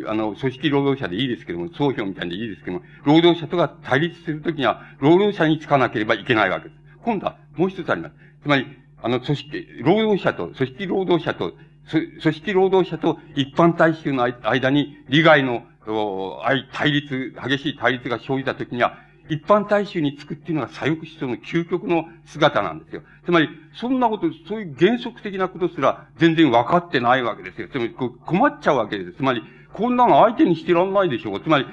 [0.06, 6.82] ー、あの、組織労働者でいいですけども、総評みたいでいいですけども、労働者とが対立するときには、労働者につかなければいけないわけです。
[7.04, 8.16] 今度はもう一つあります。
[8.42, 8.66] つまり、
[9.02, 11.54] あの、組織、労働者と、組織労働者と、
[11.92, 15.64] 組織労働者と一般大衆の間に利害の、
[16.74, 18.98] 対立、激しい対立が生じたときには、
[19.30, 23.02] 一般大衆につくっていうのが左翼思想の究極の姿なんですよ。
[23.26, 27.68] つまり、そんなこと、そういう原則的なことすら全然分かってないわけですよ。
[27.72, 29.14] つまり、困っちゃうわけです。
[29.14, 29.42] つまり、
[29.74, 31.42] こんなの相手にしてらんないでしょう。
[31.42, 31.66] つまり、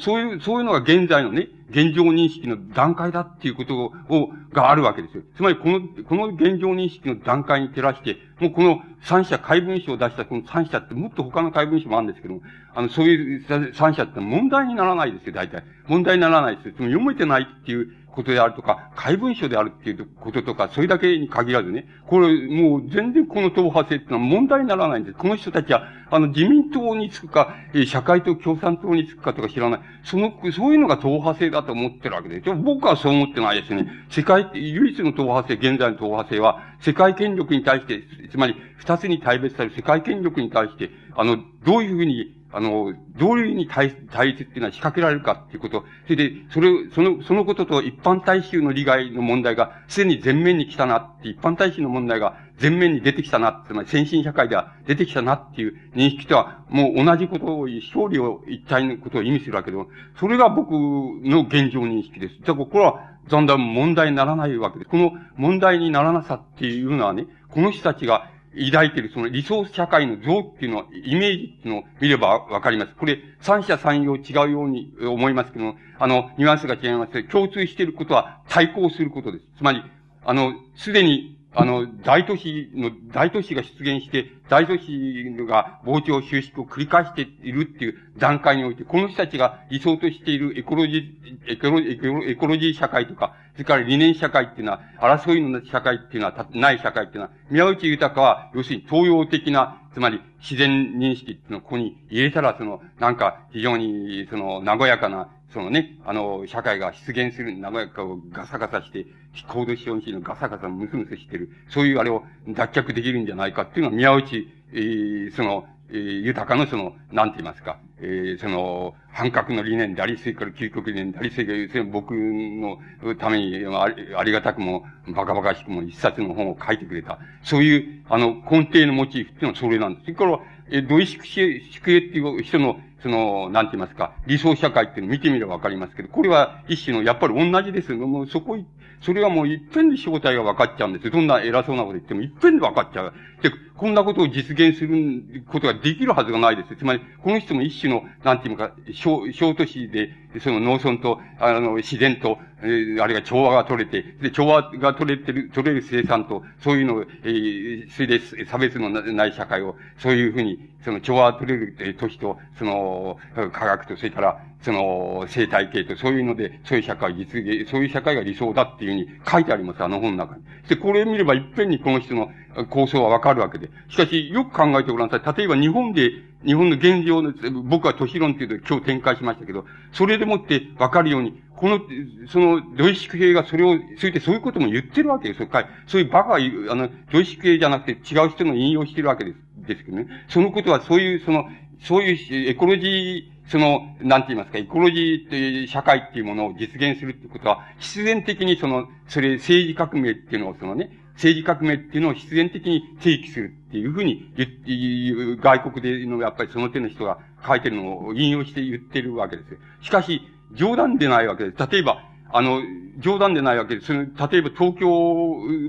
[0.00, 5.22] そういう、そういうのが現在のね、現状認識の段階だっていうことを、があるわけですよ。
[5.36, 12.42] つまり、この、この現状認識の段階に照らして、もうこの三者解文書を出したこの三者ってもっと他の解文書もあるんですけども、
[12.74, 15.64] あの、そういう三者って問題にならないですよ、大体。
[15.86, 16.74] 問題にならないですよ。
[16.76, 25.16] つまり読めてないっていうことであるとか、怪文書であるっていうこととか、それだけに限らずね、これ、もう全然この党派性っていうのは問題にならないんです。
[25.16, 27.54] この人たちは、あの、自民党につくか、
[27.86, 29.80] 社会党共産党につくかとか知らない。
[30.04, 32.54] その、そういうのが党派性だと思ってるわけですよ。
[32.54, 33.86] 僕はそう思ってないですね。
[34.10, 45.84] 世界、唯一の党派性、現在の党派性は、世界権力に対して、つまり、二つに対別される世界権力に対して、あの、どういうふうにあの、どういうふうに対対立っていうのは仕掛けられるかっていうこと。
[46.04, 59.88] それで、それ、その、そのことと一般大衆の利害の問題が、すでに前面に来たなって、一般大衆の問題が前面に出てきたな、つまり先進社会では出てきたなっていう認識とは、もう同じことを、勝利を一体のことを意味するわけでも、
[60.20, 62.40] それが僕の現状認識です。
[62.40, 64.90] だからこれは、だんだん問題にならないわけです。
[64.90, 68.30] この問題にならなさっていうのはね、この人たちが
[68.70, 72.92] 抱いているその理想社会の像っていうのは、イメージっていうのを見ればわかります。
[72.94, 79.44] これ、三者三様違うように思いますけどあの、ニュアンスが違います、共通していることは対抗することです。
[79.58, 79.82] つまり、
[80.24, 109.06] あの、すでにあの、大都市の、大都市が出現して、大都市が膨張収縮を繰り返しているっていう段階において、この人たちが理想としているエコロジー、エコロエコロエコロジー社会とか、それから理念社会っていうのは、争いの社会っていうのは、ない社会っていうのは、宮内豊は、要するに東洋的な、つまり自然認識っていうのをここに入れたら、その、なんか非常に、その、和やかなそのね、あの、社会が出現する和やかをガサガサして、
[109.48, 122.78] 高度資本主義のガサガサムスムスしてる、そういうあれを脱却できるんじゃないかっていうのは宮内、えー、その、えー、豊かのその、なんて言いますか、えー、その、反革の理念であり、それから究極理念であり、それから僕の
[123.18, 127.18] ためにありがたくも、バカバカしくも一冊の本を書いてくれた。
[127.42, 130.04] そういう、あの、根底のモチーフっていうのはそれなんです。
[130.04, 137.92] それから、えー、土井宿営っていう人の、その、なんて言いますか、理想社会っていうのを見てみればわかりますけど、これは一種の、やっぱり同じです。
[137.92, 138.56] もうそこ、
[139.02, 141.10] それはもう一遍で正体が分かっちゃうんですよ。
[141.10, 143.12] どんな偉そうなこと言っても一遍で分かっちゃう。
[143.42, 146.76] で、こんなことを実現することができるはずがないです。
[146.76, 150.10] つまり、この人も一種の、なんて言うか、小、小都市で、
[150.40, 170.42] その農村と、あの、自然と、えー、あるいは調和が取れて、で、調和が取れてる、取れる生産と、そういうのを、えー、それで差別のない社会を、そういうふうに、その調和取れる、都市と、そ、の、科学と、それから、その、生態系と、そういうので、そういう社会実現、そういう社会が理想だっていうふうに書いてあります、あの本の中に。
[170.68, 172.30] で、これ見ればいっぺんにこの人の
[172.70, 173.70] 構想はわかるわけで。
[173.88, 175.36] しかし、よく考えてごらんなさい。
[175.36, 176.12] 例えば日本で、
[176.44, 177.32] 日本の現状の、
[177.64, 181.80] 僕は都市論っていうと今日展開しましたけど、それでもってわかるように、この、
[182.28, 185.48] その、土井宿兵がそれを、そういてそういうことも言ってるわけですよ。
[185.86, 186.38] そういうバカ、あ
[186.74, 189.36] の、土井宿兵じゃなくて違う人の引用してるわけです。
[189.66, 190.06] ですけどね。
[190.28, 191.48] そのことはそういう、その、
[191.80, 209.58] そういうエコロジー、その、なんて言いますか、エコロジーという社会っていうものを実現するってことは、必然的にその、それ政治革命っていうのをそのね、政治革命っていうのを必然的に提起するっていうふうに言って、外国でのやっぱりその手の人が書いてるのを引用して言ってるわけです。
[209.84, 210.22] しかし、
[210.54, 211.70] 冗談でないわけです。
[211.70, 212.62] 例えば、あの、
[213.00, 213.88] 冗談でないわけです。
[213.88, 214.88] その、例えば東京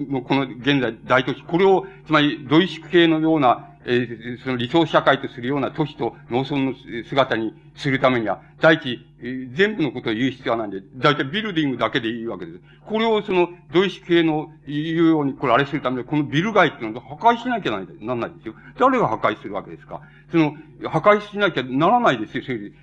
[0.10, 6.74] のこの現在大都市、これを、つまり、ドイツ系のようなえー、その理想社会とするような都市と農村の
[7.08, 12.60] 姿にするためには、第一、えー、全部のことを言う必要はないんで、大体ビルディングだけでいいわけです。
[12.86, 18.56] これをその、ドイツ系の言うように、これあれするために、このビル街っていうのを破壊しなきゃならないですよ。
[18.80, 20.02] 誰が破壊するわけですか？
[20.32, 20.56] その、
[20.89, 22.69] 破壊しなきゃならないですよ、それで。
[22.69, 22.76] で、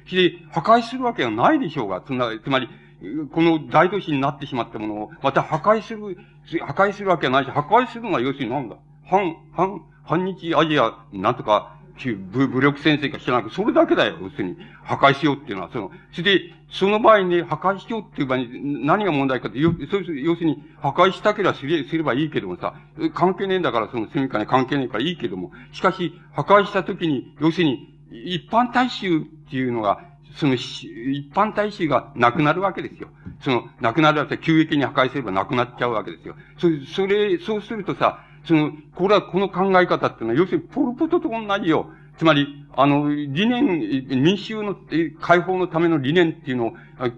[0.51, 2.69] 破壊するわけがないでしょうが、つまり、つまり、
[3.33, 6.19] この大都市になってしまったものを、また破壊する、
[6.61, 8.77] 破壊するわけがないし、破壊するのは要するに何だ？
[9.07, 14.57] 反、反、反日アジア、なんとか、武武力先生か知らなくそれだけだよ、要するに。
[14.83, 22.75] 破壊しようっていうのは、その、それで、その場合に、ね、破壊しようっていう場合に、何が問題かって、要するに、破壊したければすれすればいいけどもさ、
[23.15, 30.01] 関係ねえんだから、その住みかね関係ねえからいいけども、しかし、破壊したときに、要するに、一般大衆っていうのが、
[30.35, 33.11] その、一般大衆がなくなるわけですよ。
[33.43, 36.35] その、なくなるわけ急激に破壊すればなくなっちゃうわけですよ。
[36.59, 41.91] それ、それ、そうするとさ、その、これは、この考え方っていうのは、要するに、ポルポトと同じよ。
[42.19, 44.77] つまり、あの、理念、民衆の
[45.21, 46.73] 解放のための理念っていうのを、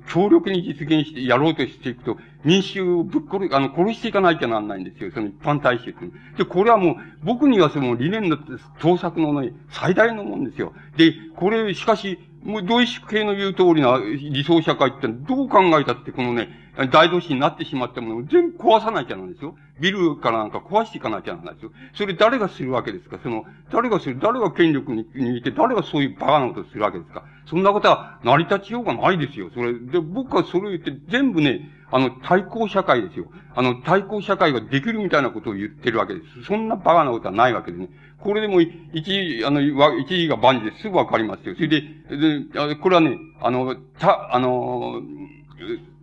[0.06, 5.10] 強力に実現してやろうとしていくと、民衆をぶっ殺、あの、殺していかなきゃなんないんですよ。
[5.12, 6.12] その一般大衆っていう。
[6.38, 8.38] で、これはもう、僕にはその理念の
[8.80, 10.72] 盗作のね、最大のもんですよ。
[10.96, 16.48] で、これ、しかし、もう、同意識系の言う通りな理想社会ってどう考えたってこのね、
[16.90, 19.54] 大都市になってしまったものを全部壊さなきゃなんですよ。
[19.78, 21.72] ビルからなんか壊していかなきゃなんですよ。
[21.94, 23.18] それ誰がするわけですか？
[23.22, 27.24] その、誰がする、誰が権力ににいて、誰がそういうバカなことをするわけですか？
[27.46, 29.50] そんなことは成り立ちようがないですよ。
[29.52, 33.26] それ、で、僕はそれを言って全部ね、あの、対抗社会ですよ。
[33.54, 36.46] あの、対抗社会ができるみたいなことを言ってるわけです。
[36.46, 37.90] そんなバカなことはないわけですね。
[38.18, 39.60] これでも、一、あの、
[39.98, 41.54] 一時が万事ですぐわかりますよ。
[41.54, 45.02] それで、で、これはね、あの、た、あの、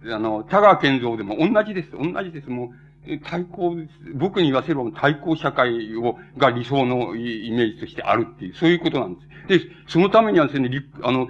[0.05, 1.91] あの、田川健三でも同じです。
[1.91, 2.49] 同じです。
[2.49, 2.71] も
[3.07, 3.75] う、対抗、
[4.13, 9.21] 僕に言わせれば対抗社会を、が理想のイメージとしてあるっていう、そういうことなんで
[9.57, 9.67] す。
[9.67, 10.69] で、そのためにはですね、
[11.01, 11.29] あの、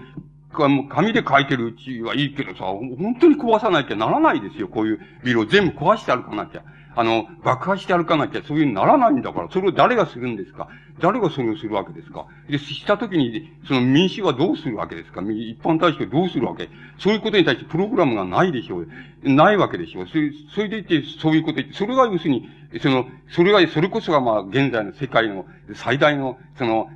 [0.51, 4.67] 紙で書いてるうちはいいけどさ、本当に壊さなきゃならないですよ。
[4.67, 6.63] こういうビルを全部壊して歩かなきゃ。
[6.95, 10.67] あの、爆破して歩かなきゃそういうにならないんだから、それを誰がするんですか？
[10.99, 12.27] 誰がそれをするわけですか？
[12.49, 15.21] で、したときに、その民主はどうするわけですか？
[15.21, 16.69] 一般大使はどうするわけ？
[16.97, 18.87] そういうことに対してプログラムがないでしょう。
[19.23, 20.07] ないわけでしょう。
[20.07, 22.49] それそれでいて、そういうこと言って、それが要するに、
[22.81, 26.87] その、それが、それこそがまあ、現在の世界の最大の、その、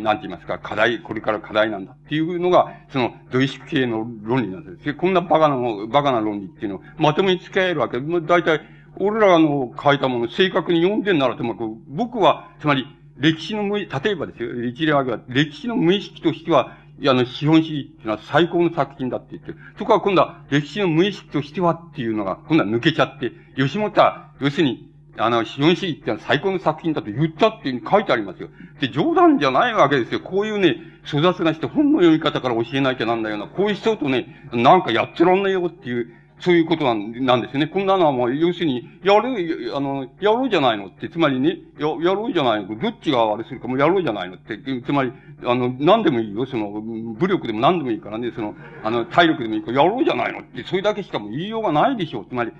[0.00, 4.94] なんて言いますか、課題、これから課題なんだっていうのが、その、ドイツ系の論理なんです。
[4.94, 5.56] こんなバカな、
[5.88, 7.98] バカな論理っていうのをまとめに付け合えるわけ。
[7.98, 8.60] まあ大体、
[8.98, 12.86] 俺らの書いたものを正確に読んでんならとも、僕は、つまり、
[13.18, 16.76] 歴史の無意、例えばですよ、一例挙げは、歴史の無意識としては、
[17.06, 19.58] あの、資本主義っていうのは最高の作品だって言ってる。
[19.78, 28.48] そこは今度は歴史の無意識としてはっていうのが、今度は抜けちゃって、吉本は、要するに、あの、資本主義ってのは最高の作品だと言ったっていう書いてありますよ。
[28.80, 30.20] で、冗談じゃないわけですよ。
[30.20, 30.76] こういうね、
[31.10, 37.66] 粗雑な人、本の読み方から教えなきゃなんだような、こういう人とね、なんかやってらんねえよっていう、そういうことなんなんですよね。
[37.66, 42.78] こんなのはもう、要するに、やる、あの、やろうじゃないのって、つまりね、や、やろうじゃないの。
[42.78, 45.12] どっちがあれするかもやろうじゃないのって、つまり、
[45.44, 46.44] あの、何でもいいよ。
[46.46, 52.26] その、武力でも何でもいいからね、その、あの、体力でもいいから、やろうじゃないのって、それだけしかも言いようがないでしょう。
[52.26, 52.52] つまり、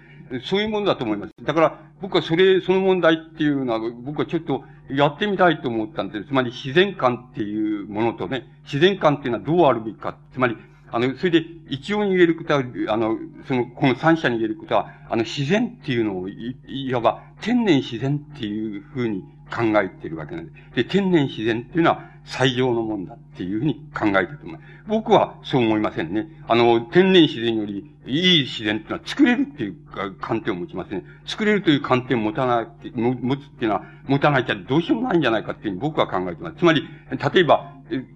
[0.45, 1.33] そういうものだと思います。
[1.43, 6.29] だから、僕はそれ、その問題っていうのは、僕はちょっとやってみたいと思ったんです。
[6.29, 10.17] つまり、自然観っていうものとね、自然観っていうのはどうあるべきか。
[10.33, 10.57] つまり、
[10.91, 20.77] あの、それで、一応に言えることは、あの、その、この三者に言えることは、あの、自然っていうのをい、いわば、天然自然っていうふうに考えてるわけなんです。
[20.77, 24.65] で、天然自然っていうのは最上のもんだっていうふうに考えてると思います。
[24.89, 26.29] 僕はそう思いませんね。
[26.49, 29.77] あの、天然自然よりいい自然っていうのは作れるっていう
[30.21, 31.05] 観点を持ちますね。
[31.27, 36.57] 作れるという観点を持たない、持つっていうのは、持たないきゃどうしようもないんじゃないかっていうふうに僕は考えてます。
[36.57, 37.73] つまり、例えば、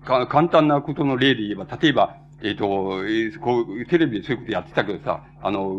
[0.07, 5.75] 簡単なことの例で言えば、例えば、えっ、ー、と、こう、テレビでそういうことやってたけどさ、あの、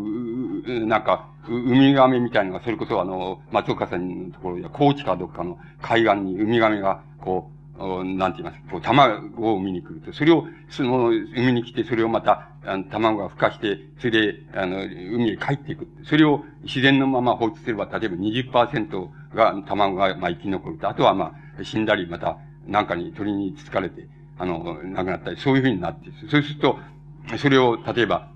[0.86, 7.50] なんか、ウミガメみたいなのが、それこそあの、松岡さんのところや、高知かどっかの海岸にウミガメが、こ
[7.80, 15.88] う、なんて言いますか、こう、卵を見に来ると、それを、その、海に来て、それをまた、あの、卵が孵化して、それで、あの、海へ帰っていく。
[16.04, 20.90] それを自然のまま放置すれば、例えば20%が、卵が、まあ、生き残ると。
[20.90, 22.38] あとは、まあ、死んだり、また、
[22.68, 24.08] なんかに鳥につつかれて、
[24.42, 26.80] あの、亡くなったり、そういうふうになって、そうすると、
[27.38, 28.32] それを、例えば、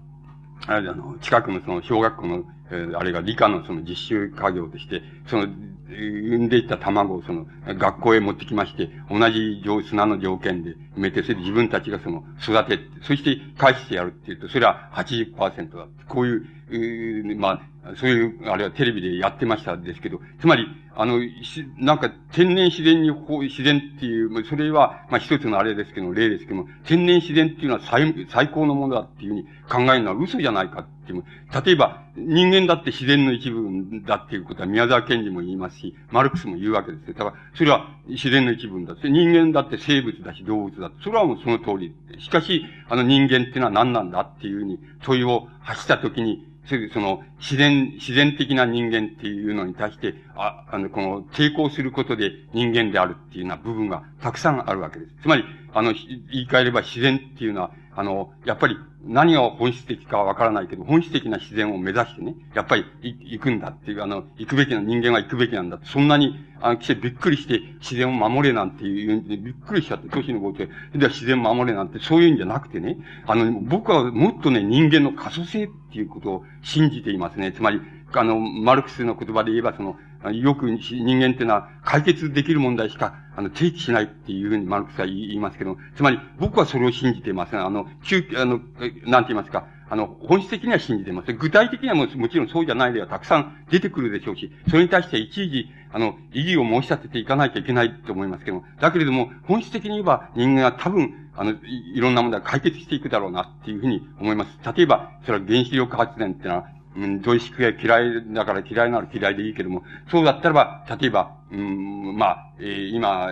[0.68, 5.48] あの、近くのその小学校の、えー、あれが理科のその実習家業として、その、
[5.88, 15.88] 産んでいった卵をその、学校へ持ってきまして、同じ砂の条件で埋めて、それで自分たちがその、育てて、そして返してやるっていうと、それは80%だ。
[16.08, 20.66] こういう、えー、まあ、そういう、あれはテレビでやってましたですけど、つまり、
[20.98, 31.24] あの、し、なんか、天然自然にこう、自然っていう、まあそれは、まあ一つのあれですけど、例ですけども、天然自然っていうのは最、最高のものだっていうふうに考えるのは嘘じゃないかっていう。
[31.66, 37.14] 例えば、人間だって自然の一部だっていうことは宮沢賢治も言いますし、マルクスも言うわけですよ。
[37.14, 39.10] だ、それは自然の一部だって。
[39.10, 41.04] 人間だって生物だし動物だって。
[41.04, 41.94] それはもうその通り。
[42.20, 46.46] しかし、あの人間っていうのは何なんだっていうふうに問いを走ったときに、
[46.94, 55.12] その、自然、自然的な人間っていうのに対して、あ、あの、この、抵抗することで人間であるっていうような部分がたくさんあるわけです。
[55.22, 55.44] つまり、
[55.74, 65.80] あの、言い換えれば自然っていうのは、あの、やっぱり何が本質的かわからないけど、本質的な自然を目指してね、やっぱり行くんだっていう、あの、行くべきな、人間は行くべきなんだ。
[65.84, 70.68] そんなに、あの、来てびっくりして自然を守れなんていう、びっくりしちゃって、都市の冒頭で、
[70.98, 77.54] では自然を守れなんて、そういうんじゃなくてね、あの、僕はもっとね、人間の可塑性っていうことを信じていますね。
[77.54, 77.80] つまり、
[78.14, 79.98] あの、マルクスの言葉で言えば、その、
[80.32, 87.58] よく人間っていうのは解決できる問題しか、あの、提起しないっていうふうにマルクスは言いますけど、つまり僕はそれを信じています。
[87.58, 88.60] あの、中、あの、
[89.06, 91.34] なんて言いますか、あの、本質的には信じています。
[91.34, 101.56] 具体的にはももちろんそうじゃない例はたくさん出てくるでしょうし、それに対して一時、あの、意義を申し立てていかなきゃいけないと思いますけども、だけれども、本質的に言えば人間は多分、あの、い
[101.96, 104.58] いろんな問題を解決していくだろうなっていうふうに思います。
[104.76, 113.30] 例えば、それは原子力発電っていうのは、うん、同意識が嫌いだから嫌いなら嫌いでいいけども、そうだったらば、例えば、うん、まあ、えー、今、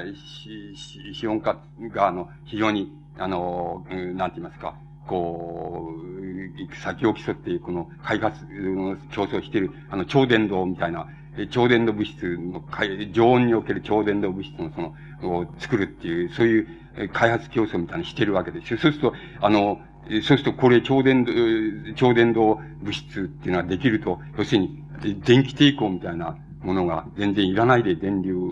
[0.76, 1.57] 資本家
[1.93, 4.76] が、あの、非常に、あの、うん、なんて言いますか、
[5.07, 11.07] こう、先を競って、この開発の競争している、あの、超伝導みたいな、
[11.49, 12.64] 超伝導物質の、
[13.11, 18.80] 常温における超伝導物質のその、を作るっていう、そういう開発競争みたいにしてるわけですよ。
[18.80, 19.80] そうすると、あの、
[20.10, 24.84] そうすると、これ、超伝導、超伝導物質っていうのはできると、要するに、
[25.26, 28.49] 電気抵抗みたいなものが全然いらないで電流、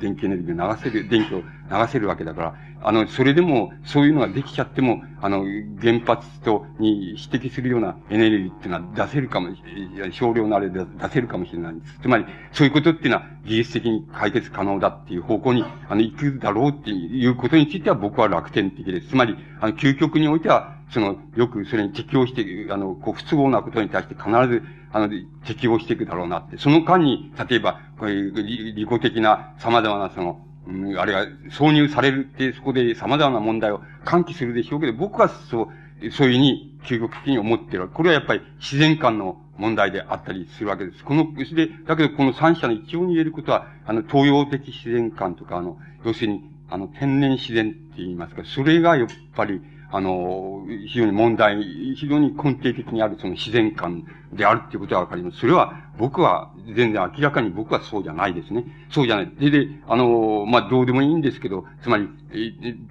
[0.00, 5.44] 電気エネルギーを流せる、電気を流せるわけだから、あの、それでも、そういうのができちゃっても、あの、
[5.80, 11.98] 原発と、に指摘するようなエネルギーっていうのは出せるかもしれない、少量のあれで出せるかもしれないんです。
[12.02, 19.08] つまり、そういうことっていうのは技術的に解決可能だっていう方向に、あの、行くだろうっていうことについては僕は楽天的です。
[19.10, 24.62] つまり、あの、究極においては、その、よくそれに適応して、あの、こう、不都合なことに対して必ず、
[24.92, 25.08] あの、
[25.46, 26.58] 適応していくだろうなって。
[26.58, 37.88] その間に、例えば、こういう利己的な様々なその、うん、あれが挿入されるって、そこで様々な問題を喚起するでしょうけど、僕はそう、そういうふうに究極的に思ってる。
[37.88, 41.04] これはやっぱり自然観の問題であったりするわけです。
[41.04, 49.60] この、で、だけどこの三者の一応に言えることは、あの、東洋的自然観とか、あの、要するに、あの、天然自然って言いますか、それがやっぱり、
[49.92, 51.62] あの、非常に問題、
[51.94, 55.38] 非常に根底的にあるその自然観であるっていうことはわかります。
[55.38, 58.64] それは、僕は、全然明らかに僕はそうじゃないですね。
[58.90, 59.32] そうじゃない。
[59.38, 62.08] で、で、あの、まあ、どうでもいいんですけど、つまり、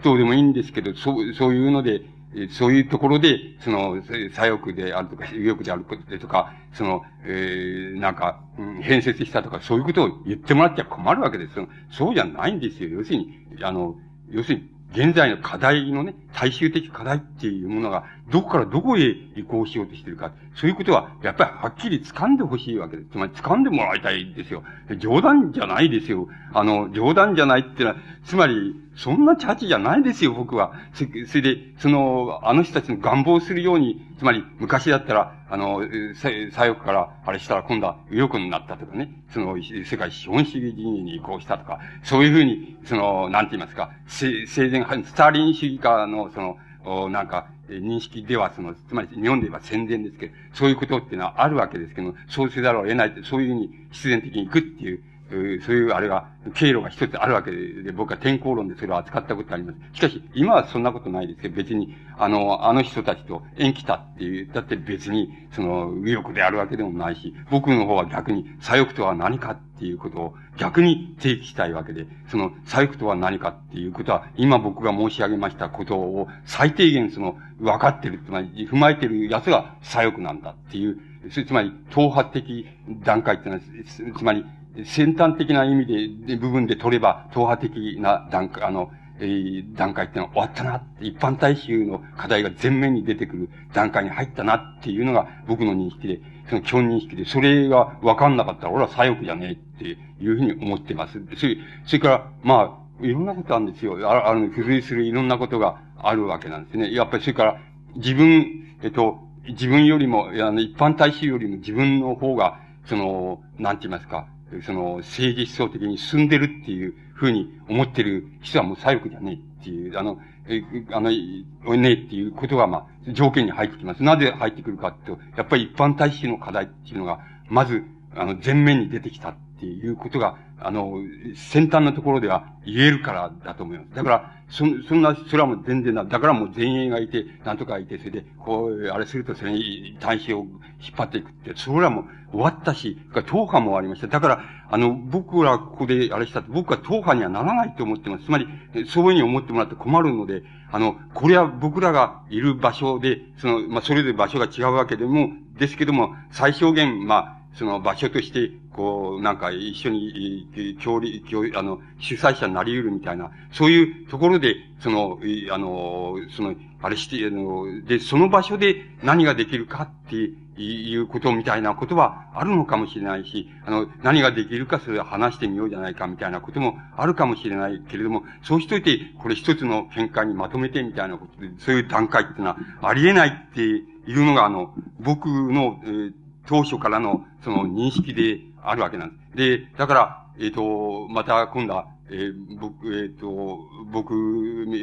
[0.04, 2.04] どうでもいいんですけど、そう、そういうので、
[2.52, 8.42] そういうところで、その、左翼であるとか、右翼であることでとか、その、えー、なんか、
[8.82, 11.68] 変説したとか、そういうことを言ってもらっちゃ困るわけですよ。
[11.90, 12.90] そうじゃないんですよ。
[12.90, 13.96] 要するに、あの、
[14.30, 19.02] 要するに、現在の課題のね、大衆的課題っていうものが、どこからどこへ
[19.36, 23.10] 移行しようとしてるか、そういうことは、やっぱりはっきり掴んでほしいわけです。
[23.12, 24.64] つまり掴んでもらいたいですよ。
[24.98, 26.28] 冗談じゃないですよ。
[26.54, 30.74] あの、冗談じゃないってのは、つまり、そんなチャーチじゃないですよ、僕は。
[30.94, 35.82] それで、その、あの人たちの願望するように、つまり、昔だったら、あの、
[36.14, 59.78] 左翼から、あれしたら今度は右翼になったとかね、その、世界資本主義陣営に移行したとか、そういうふうに、その、なんて言いますか、生前、スターリン主義家の、その、なんか、認識では、その、つまり日本で言えば戦前ですけど、そういうことっていうのはあるわけですけど、そうせざるを得ないって、そういうふうに必然的に行くっていう、そういうあれが、経路が一つあるわけで、僕は天候論でそれを扱ったことあります。
[59.94, 82.68] しかし、今はそんなことないですけど、別に、あの、あの人たちと縁来たっていう、だって別に、その、右翼であるわけでもないし、僕の方は逆に、左翼とは何かっていうことを逆に提起したいわけで、その、左翼とは何かっていうことは、今僕が申し上げましたことを最低限その、分かってる、つまり、踏まえてる奴が左翼なんだっていう、つまり、党派的
[83.04, 84.44] 段階っていうのは、つまり、
[84.86, 101.22] 先端的な意味で、で部分で取れば、党派的な段階、あの、えー、段階っていうのは終わったな一般大衆の課題が前面に出てくる段階に入ったなっていうのが僕の認識で、その基本認識で、それが分かんなかったら俺は左翼じゃねえっていうふうに思ってます。
[101.38, 103.98] それ、それから、まあ、いろんなことあるんですよ。
[104.10, 106.94] ああの、付随するいろんなことがあるわけなんですね。
[106.94, 107.62] やっぱりそれから、
[107.96, 114.28] 自分、えっと、自分よりも、あの、一般大衆よりも自分の方が、その、なんて言いますか、
[114.64, 124.04] その、政治思想的に進んでるっていうふうに思ってる人はもう左翼じゃねえっていう、あの、え、あの、ねえっていうことが、まあ、条件に入ってきます。
[124.04, 127.84] なぜ入ってくるかっていうと、やっぱり一般大衆の課題っていうのが、まず、
[128.16, 130.96] あの、前面に出てきたっていうことが、あの、
[131.36, 133.96] 先端のところでは言えるからだと思います。
[133.96, 136.04] だから、そ、そんな、それはもう全然だ。
[136.04, 140.40] だからもう前衛がいて、なんとかいて、それで、こう、あれするとそれに単子を
[140.82, 144.08] 引っ張っていくって、それはもう終わったし、党派もありました。
[144.08, 148.26] だから、あの、僕らここであれしたって、僕は党派にはならないと思ってます。
[148.26, 165.20] つまり、そういうふうに思ってもらって困るので、あの、これは僕らがいる場所で、その、まあ、それぞれ場所が違うわけでも、ですけども、最小限、まあ、その場所として、こう、なんか一緒に、協力、協力あの、主催者になり得るみたいな、そういうところで、その、
[165.52, 170.16] あの、その、あれして、あの、で、その場所で何ができるかって
[170.62, 186.14] いうことみたいなことはあるのかもしれないし、あの、何ができるかそれを話してみようじゃないかみたいなこともあるかもしれないけれども、そうしといて、これ一つの見解にまとめてみたいなことで、そういう段階っていうのはありえないっていうのが、あの、僕の、えー
[186.52, 189.38] 当初からの、その認識であるわけなんです。
[189.38, 194.14] で、だから、えっ、ー、と、また今度は、えー、僕、えっ、ー、と、僕、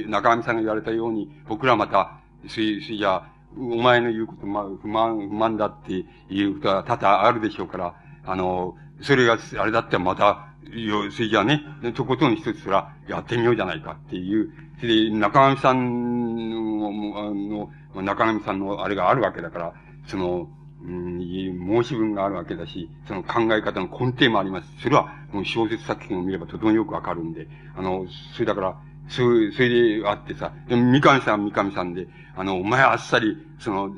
[0.09, 3.23] 中上さんが言われたように、僕らまた、それ、それじゃ
[3.55, 7.95] お前の言うこと、まあ、不満、不満だっていうことは多々あるでしょうから、
[8.25, 11.62] あの、それが、あれだったらまた、よ、それじゃあね、
[11.95, 14.51] とことん一つそら、やってみようじゃないかっていう、
[14.81, 19.75] それで、中上さんの、の、中上さんのあれがあるわけだから、
[20.07, 20.49] その、
[20.85, 24.68] うん、申し分があるわけだし、その考え方の根底もあります。
[24.81, 28.76] それは、もう小説作品を見ればとてもよくわかるんで、あの、それだから、
[29.09, 32.07] そう、それであってさ、でも三上さんは三上さんで、
[32.37, 33.91] あの、お前あっさり、その、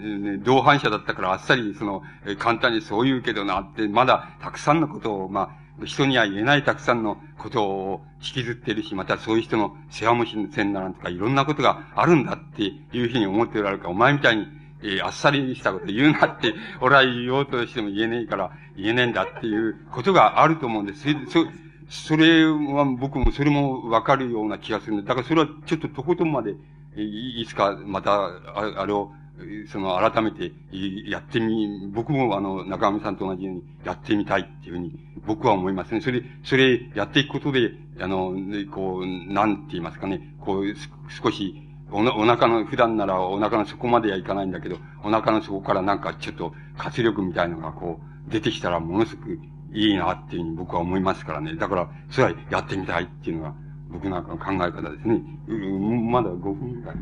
[0.42, 2.02] 同伴者だったからあっさり、その、
[2.38, 14.46] 簡単にそう言うけどなって、まだたくさんのことを、まあ、人には言えないたくさんのことを引きずってるし、またそういう人の世話もしせんならんとか、いろんなことがあるんだっていうふうに思っておられるか、お前みたいに
[14.82, 21.06] えー、あっさりしたこと言うなって、 俺は言おうとしても言えねえから、言えねえんだっていうことがあると思うんです。
[21.28, 21.46] そ、
[21.88, 26.54] それは僕もそれもわかるような気がするんで、だからそれはちょっととことんまで、
[26.96, 29.12] いつかまた、ああれを、
[29.68, 30.52] その、改めて、
[31.08, 34.92] やってみ、僕もあの、中上さんと同じようにやってみたいっていうふうに、
[35.26, 36.00] 僕は思いますね。
[36.00, 38.34] それ、それやっていくことで、あの、
[38.70, 40.74] こう、なんて言いますかね、こう、
[41.08, 49.38] 少し、おな、お腹の、普段ならお腹の底まではいかないんだけど、お腹の底からなんかちょっと活力みたいのがこう、出てきたらものすごく
[49.72, 51.54] いいなっていうふうに僕は思いますからね。
[51.54, 53.54] だから、それはやってみたいっていうのが、
[53.90, 55.20] 僕なんかの考え方ですね。
[55.48, 56.96] うん、まだ5分ぐらい。
[56.96, 56.98] 伊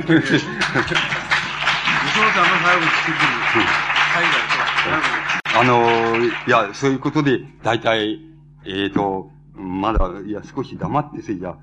[0.00, 0.22] 藤
[2.32, 3.64] さんの最後に作ってる、
[5.58, 8.20] あの、いや、そういうことで、大体、
[8.64, 11.56] えっ、ー、と、まだ、いや、少し黙ってせいじゃ、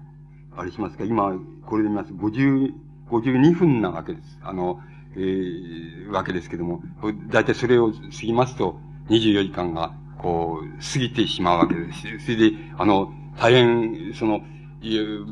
[0.57, 1.33] あれしますか、今、
[1.65, 2.13] これで見ます。
[2.13, 2.73] 50、
[3.09, 4.39] 52分なわけです。
[4.41, 4.79] あの、
[5.15, 6.81] えー、わけですけども、
[7.27, 8.79] だいたいそれを過ぎますと、
[9.09, 12.01] 24時間が、こう、過ぎてしまうわけです。
[12.19, 14.41] それで、あの、大変、その、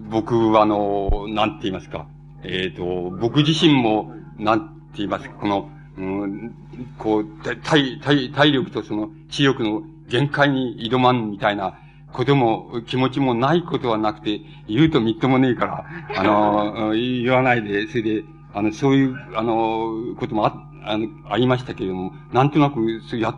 [0.10, 2.08] 僕は、あの、なんて言いますか、
[2.44, 6.56] えっ、ー、と、僕自身も、なんて言いますか、この、うん、
[6.98, 11.80] こう、体、体、体力とその、知力の限界に挑まんみたいな、
[12.14, 15.86] ことも、気持ちもないことはなくて、言うとみっともねえから、
[16.16, 23.36] あの、言わないで、それで、あの、そういう、あの、こともあ、あの、ありましたけれども、なんとなく、そや、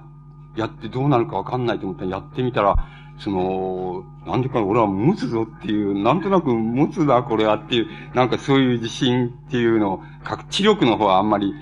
[0.56, 2.76] やってどうなるかわかんないと思ったら、やってみたら、
[3.20, 10.02] その、なんでか俺は持つぞっていう、なんとなく持つな、これはっていう、なんかそういう自信っていうのを、
[10.50, 11.54] 知力の方はあんまり、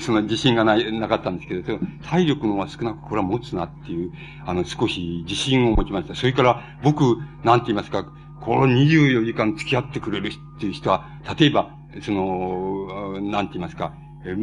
[0.00, 4.12] その自信がない、なかったんですけど、体力の方は少なくこれは持つなっていう、
[4.46, 6.14] あの、少し自信を持ちました。
[6.14, 8.06] それから僕、なんて言いますか、
[8.40, 11.06] この24時間付き合ってくれるっていう人は、
[11.38, 11.70] 例えば、
[12.02, 13.92] その、なんて言いますか、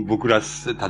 [0.06, 0.44] 僕ら、例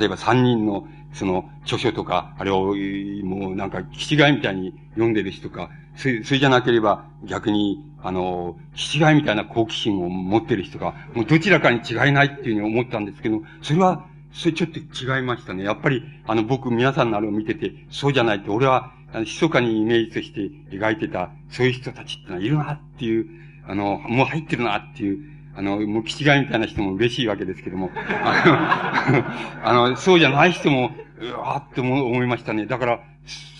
[0.06, 2.76] えば3人の、その、著書とか、あれを、
[3.24, 15.64] もうなんか、気違いみたいに読んでる人か、それ、それじゃなければ、逆に、あの、気違いみたいな好奇心を持ってる人が、もうどちらかに違いないっていうふうに思ったんですけど、それは、それちょっと違いましたね。
[15.64, 23.28] やっぱり、あの、僕、皆さんのあれを見てて、そうじゃないって、俺は、あの、密かにイメージとして描いてた、そういう人たちってのはいるなっていう、
[23.68, 25.20] あの、もう入ってるなっていう、
[25.56, 32.66] あの、もう、気違いみたいな人も嬉しいわけですけども、 あの、あのそうじゃない人も、うわーって思いましたね。
[32.66, 33.00] だから、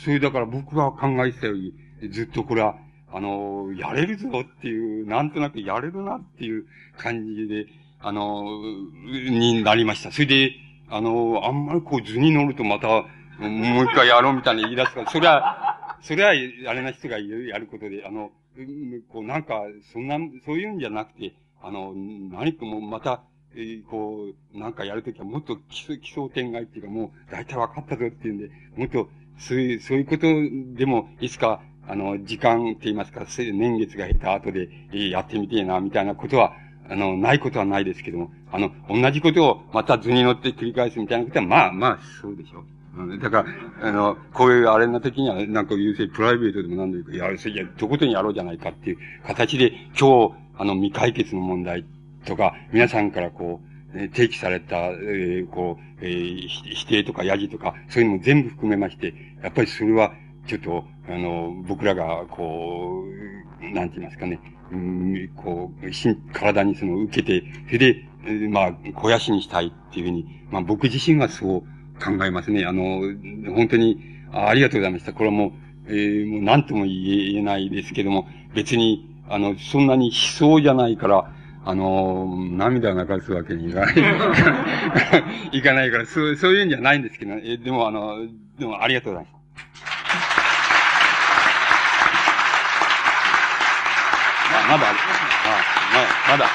[0.04, 1.74] それだから僕が考えてたより、
[2.10, 2.76] ずっとこれは、
[3.14, 6.66] あの、やれるぞっていう、なんとなくやれるなっていう
[6.98, 7.68] 感じで、
[8.00, 8.46] あの、
[9.06, 10.12] になりました。
[10.12, 10.54] それで、
[10.90, 18.32] あの、あんまりこう図に乗るとまた、もう一回やろうみたいに言い出すから、それは、それは、あれな人がやることで、あの、
[19.10, 19.62] こうなんか、
[19.94, 21.34] そんな、そういうんじゃなくて、
[21.64, 23.22] あの、何かもまた、
[23.54, 30.28] えー、こう、なんかやるときはもっと基礎点外っていうかもう大体分かったぞっていうんで、もっとそういう、そういうこと
[30.76, 36.54] でもいつか、あの、時間って言いますか、年月が経た後で、えー、やってみてえな、みたいなことは、
[36.90, 43.18] あの、ないことはないですけども、あの、同じことをまた図に乗って繰り返すみたいなことは、まあまあ、そうでしょう。
[43.20, 51.86] だから、あの、こういうあれな時には、なんか優勢プライベートでも何でもいいか、やる、それじゃ、とことんやろうじゃないかっていう形で、今日、あの、未解決の問題
[52.24, 53.62] とか、皆さんからこ
[53.96, 60.14] う、提起された、えー、こう、えー、否定とかやじとか、そういうのも全部含めまして、やっぱりそれは、
[60.46, 63.04] ちょっと、あの、僕らが、こ
[63.60, 64.40] う、なんて言いますかね、
[64.72, 71.62] うん、こう、体にその受けて、それで、まあ、肥やしにしたいっていうふうに、まあ僕自身はそう
[72.00, 72.66] 考えますね。
[72.66, 73.02] あの、
[73.56, 73.98] 本当に、
[74.32, 75.14] あありがとうございました。
[75.14, 75.52] これはもう、
[75.88, 81.32] えー、もう何とも言えないですけども、別に、あの、そんなに悲壮じゃないから、
[81.64, 83.96] あの、涙流すわけにいかない。
[85.58, 88.28] いかないから、そう、そういうんじゃないんですけど、え、でもあの、
[88.60, 89.42] でもありがとうございます。
[94.72, 95.00] まだある。
[95.00, 95.62] あ、
[96.28, 96.50] ま、まだ。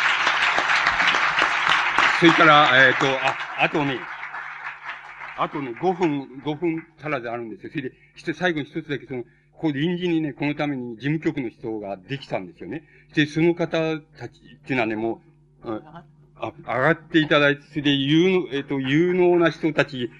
[2.18, 3.98] それから、えっ、ー、と、あ、あとね、
[5.38, 7.70] あとね、5分、5分足らずあるんですよ。
[7.70, 9.24] それで、して最後に一つだけその、
[9.56, 12.84] ここ臨時にね、このために事務局の人ができたんですよね。
[13.14, 13.78] で、その方
[14.18, 15.22] たちっていうのはね、も
[15.64, 16.04] う、あ
[16.38, 20.10] 上がっていただいて、それで有能、えっ、と、有能な人たち、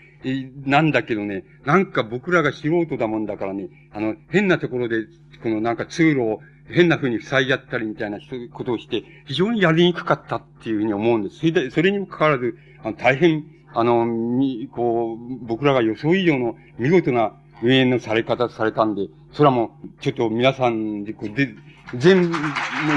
[0.64, 5.05] なんだけどね、なんか僕らが素人だもんだからね、あの、変なところで、
[5.43, 8.18] このなんか通路を変な風に塞いじゃったりみたいな
[8.53, 11.39] ことをして、非常にやりにくかったっていうふうに思うんです。
[11.41, 21.55] それで、それにもかかわらず、あの大変、あの、み、こう、僕らが予想以上の見事な運営のされ方されたんで、それはもう、ちょっと皆さんで、こう、で、
[21.95, 22.39] 全部、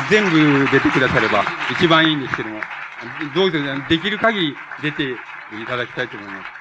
[0.10, 2.62] 全部出てくだされば一番いいんですけども、
[3.36, 3.60] どうぞ、
[3.90, 5.16] できる限り出てい
[5.68, 6.59] ただきたいと思います。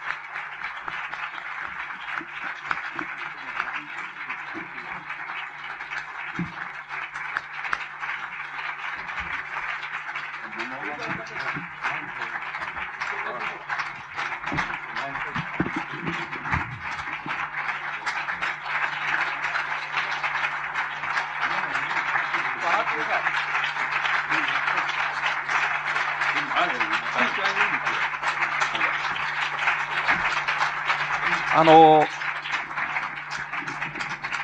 [31.59, 32.04] あの、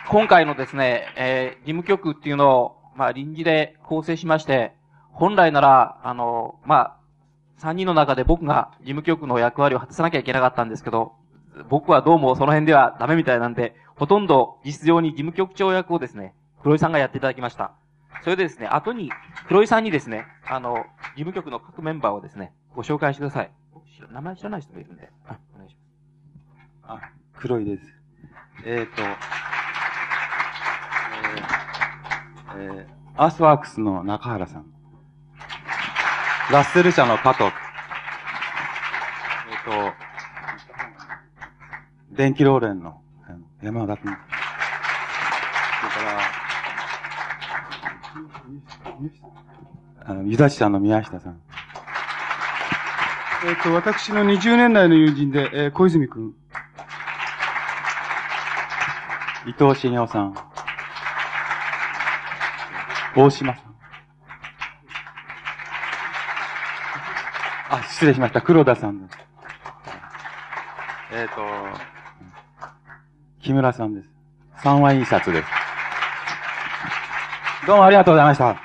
[0.09, 4.73] 今回のですね、えー、事務局っていうのを、まあ、臨時で構成しまして、
[5.13, 6.97] 本来なら、あの、まあ、
[7.57, 11.13] 三人の中で僕が事務局の役割を果たさなきゃいけなかったんですけど、
[11.69, 16.35] 僕はどうもその辺ではダメみたいなんで、ほとんど実情に事務局長役をですね、
[16.65, 17.75] 黒井さんがやっていただきました。
[18.25, 19.13] それでですね、後に、
[19.47, 20.85] 黒井さんにですね、あの、
[21.15, 23.53] 事務局の各メンバーをですね、ご紹介してください。
[24.11, 25.09] 名前知らない人がいるんで。
[25.29, 25.39] あ
[26.87, 27.01] あ、
[27.35, 27.83] 黒いです。
[28.67, 29.03] えっ、ー、と、
[32.57, 34.67] えー、えー、アースワークスの中原さん。
[36.53, 37.45] ラッセル社の加藤。
[37.45, 39.95] えっ、ー、と、
[42.13, 43.01] 電気ローレンの
[43.63, 44.13] 山田君。
[44.13, 46.13] それか
[50.05, 51.41] ら、あの、湯田市さんの宮下さん。
[53.47, 56.35] えっ、ー、と、私の20年来の友人で、えー、小泉君。
[59.47, 60.35] 伊藤茂雄さん。
[63.15, 63.65] 大島さん。
[67.69, 68.41] あ、失礼しました。
[68.41, 69.19] 黒田さんです。
[71.13, 71.43] えっ、ー、と、
[73.43, 74.09] 木村さんです。
[74.63, 75.49] 三話印刷です。
[77.67, 78.57] どうもありがとうございました。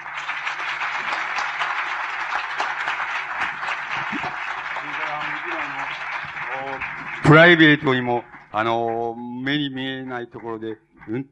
[7.24, 10.78] プライベートにも、あの、目に見えないところで、
[11.08, 11.26] うん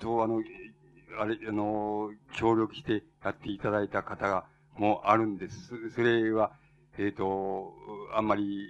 [0.00, 0.40] と、あの、
[1.18, 4.44] あれ、あの、協力してやっていただいた方が、
[4.76, 5.90] もうあるんです。
[5.90, 6.52] それは、
[6.96, 7.74] えっ、ー、と、
[8.14, 8.68] あんまり、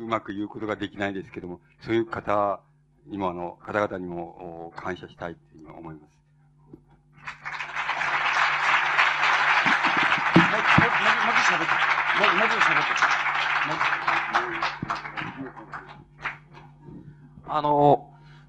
[0.00, 2.60] うまく言うことができないですけども、そういう方
[3.06, 6.12] にも、あの、方々にも感謝したいというふうに思います。
[17.54, 18.08] あの、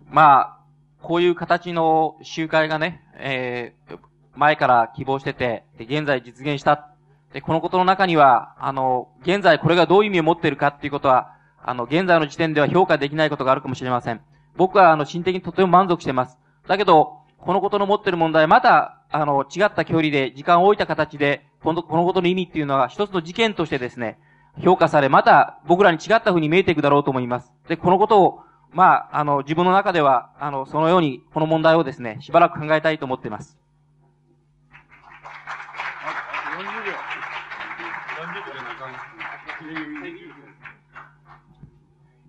[0.09, 0.59] まあ、
[1.01, 3.97] こういう形の集会がね、えー、
[4.35, 6.89] 前から希望してて、で、現在実現した。
[7.33, 14.21] で、このことの中には、あの、現在これがどういう意味を持っているかっていうことは、あの、現在の時点では評価できないことがあるかもしれません。
[14.55, 16.37] 僕は、あの、心的にとても満足してます。
[16.69, 24.17] だけど、このことの持っている問題、また、あの、違った距離で、時間を置いた形で、この、このことの意味っていうのは、一つの事件としてですね、
[24.63, 27.51] 評価され、また、僕らに違った風に見えていくだろうと思います。
[27.67, 28.39] で、このことを、
[28.73, 33.57] まあ、あの、自分の中では、あの、そのように、この問題をですね、しばらく考えたいと思っています。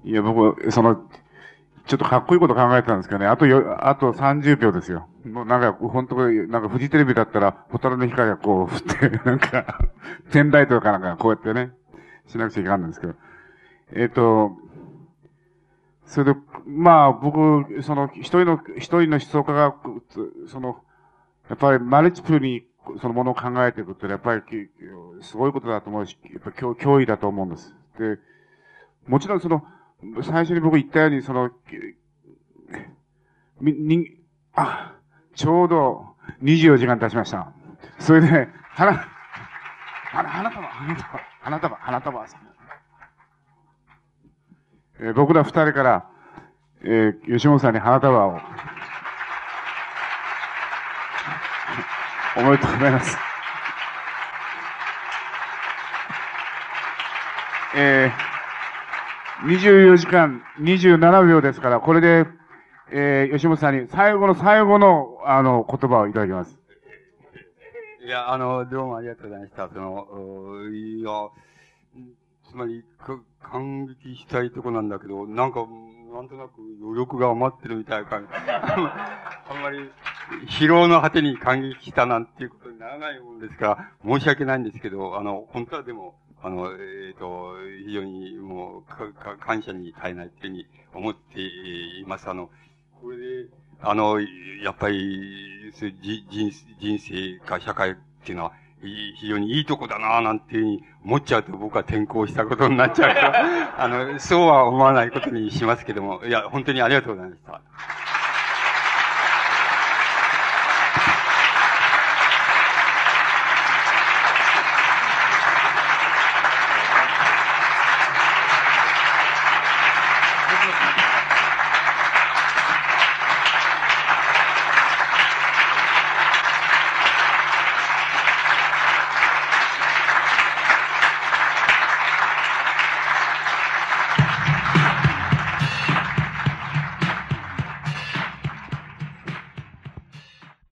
[0.05, 0.97] いや、僕、その、
[1.87, 5.09] ちょっとかっこいいこと考えてたんですけどね、あとよ、あと30秒ですよ。
[5.25, 9.79] もうなんか、本当なんかフジテレビだったら、ホタルの光がこう振って、 なんか、
[10.31, 11.73] ペンライトかなんかこうやってね、
[12.27, 13.15] しなくちゃいけなんですけど。
[13.93, 14.57] えっ、ー、と、
[16.07, 19.75] それで、まあ、僕、その、一人の、一人の思想家が、
[20.47, 20.83] その、
[21.49, 22.65] やっぱりマルチプルに、
[23.01, 24.43] そのものを考えていくって、やっぱり、
[25.23, 27.75] すごいことだと思うし、やっぱ脅脅威だと思うんです。
[27.99, 28.19] で、
[29.07, 29.65] もちろんその、
[30.23, 31.51] 最初に僕言ったように、その、
[33.61, 34.21] み、に、
[34.55, 34.95] あ、
[35.35, 36.07] ちょうど
[36.43, 37.53] 24時間経ちました。
[37.99, 38.93] それで、花、
[40.05, 42.54] 花、花束、花束、花束、花束さん。
[45.01, 46.09] えー、僕ら二人から、
[46.83, 48.39] えー、吉本さんに花束を、
[52.37, 53.17] おめでとうございます。
[57.77, 62.27] えー、24時間27秒ですから、これで、
[62.93, 66.57] えー、吉本さんに最後の最後の、あの、言葉をいただきます。
[68.05, 69.69] いや、あの、どうもありがとうございました。
[69.69, 71.11] その、いや、
[72.55, 72.85] つまり、
[73.43, 75.67] 感激したいとこなんだけど、なんか、
[76.15, 78.29] なんとなく余力が余ってるみたいな感じ。
[78.39, 79.91] あんまり、
[80.47, 87.57] 疲労の果てに感激したなんていうことにならないもんですから、申し訳ないんですけど、あの、本当はでも、あの、えっ、ー、と、
[87.89, 92.31] 非常にもう、か、か、感謝に耐えないというふうに思っています。
[92.31, 92.51] あの、
[93.03, 93.49] これで、
[93.83, 94.21] あの、
[94.63, 97.95] やっぱり、人人生か社会っ
[98.25, 98.53] ていうのは、
[98.85, 107.61] 非常にいいとこだなぁなんていうふうに思っちゃうと僕は転校したことになっちゃうから、あの、そうは思わないことにしますけども、いや、本当にありがとうございました。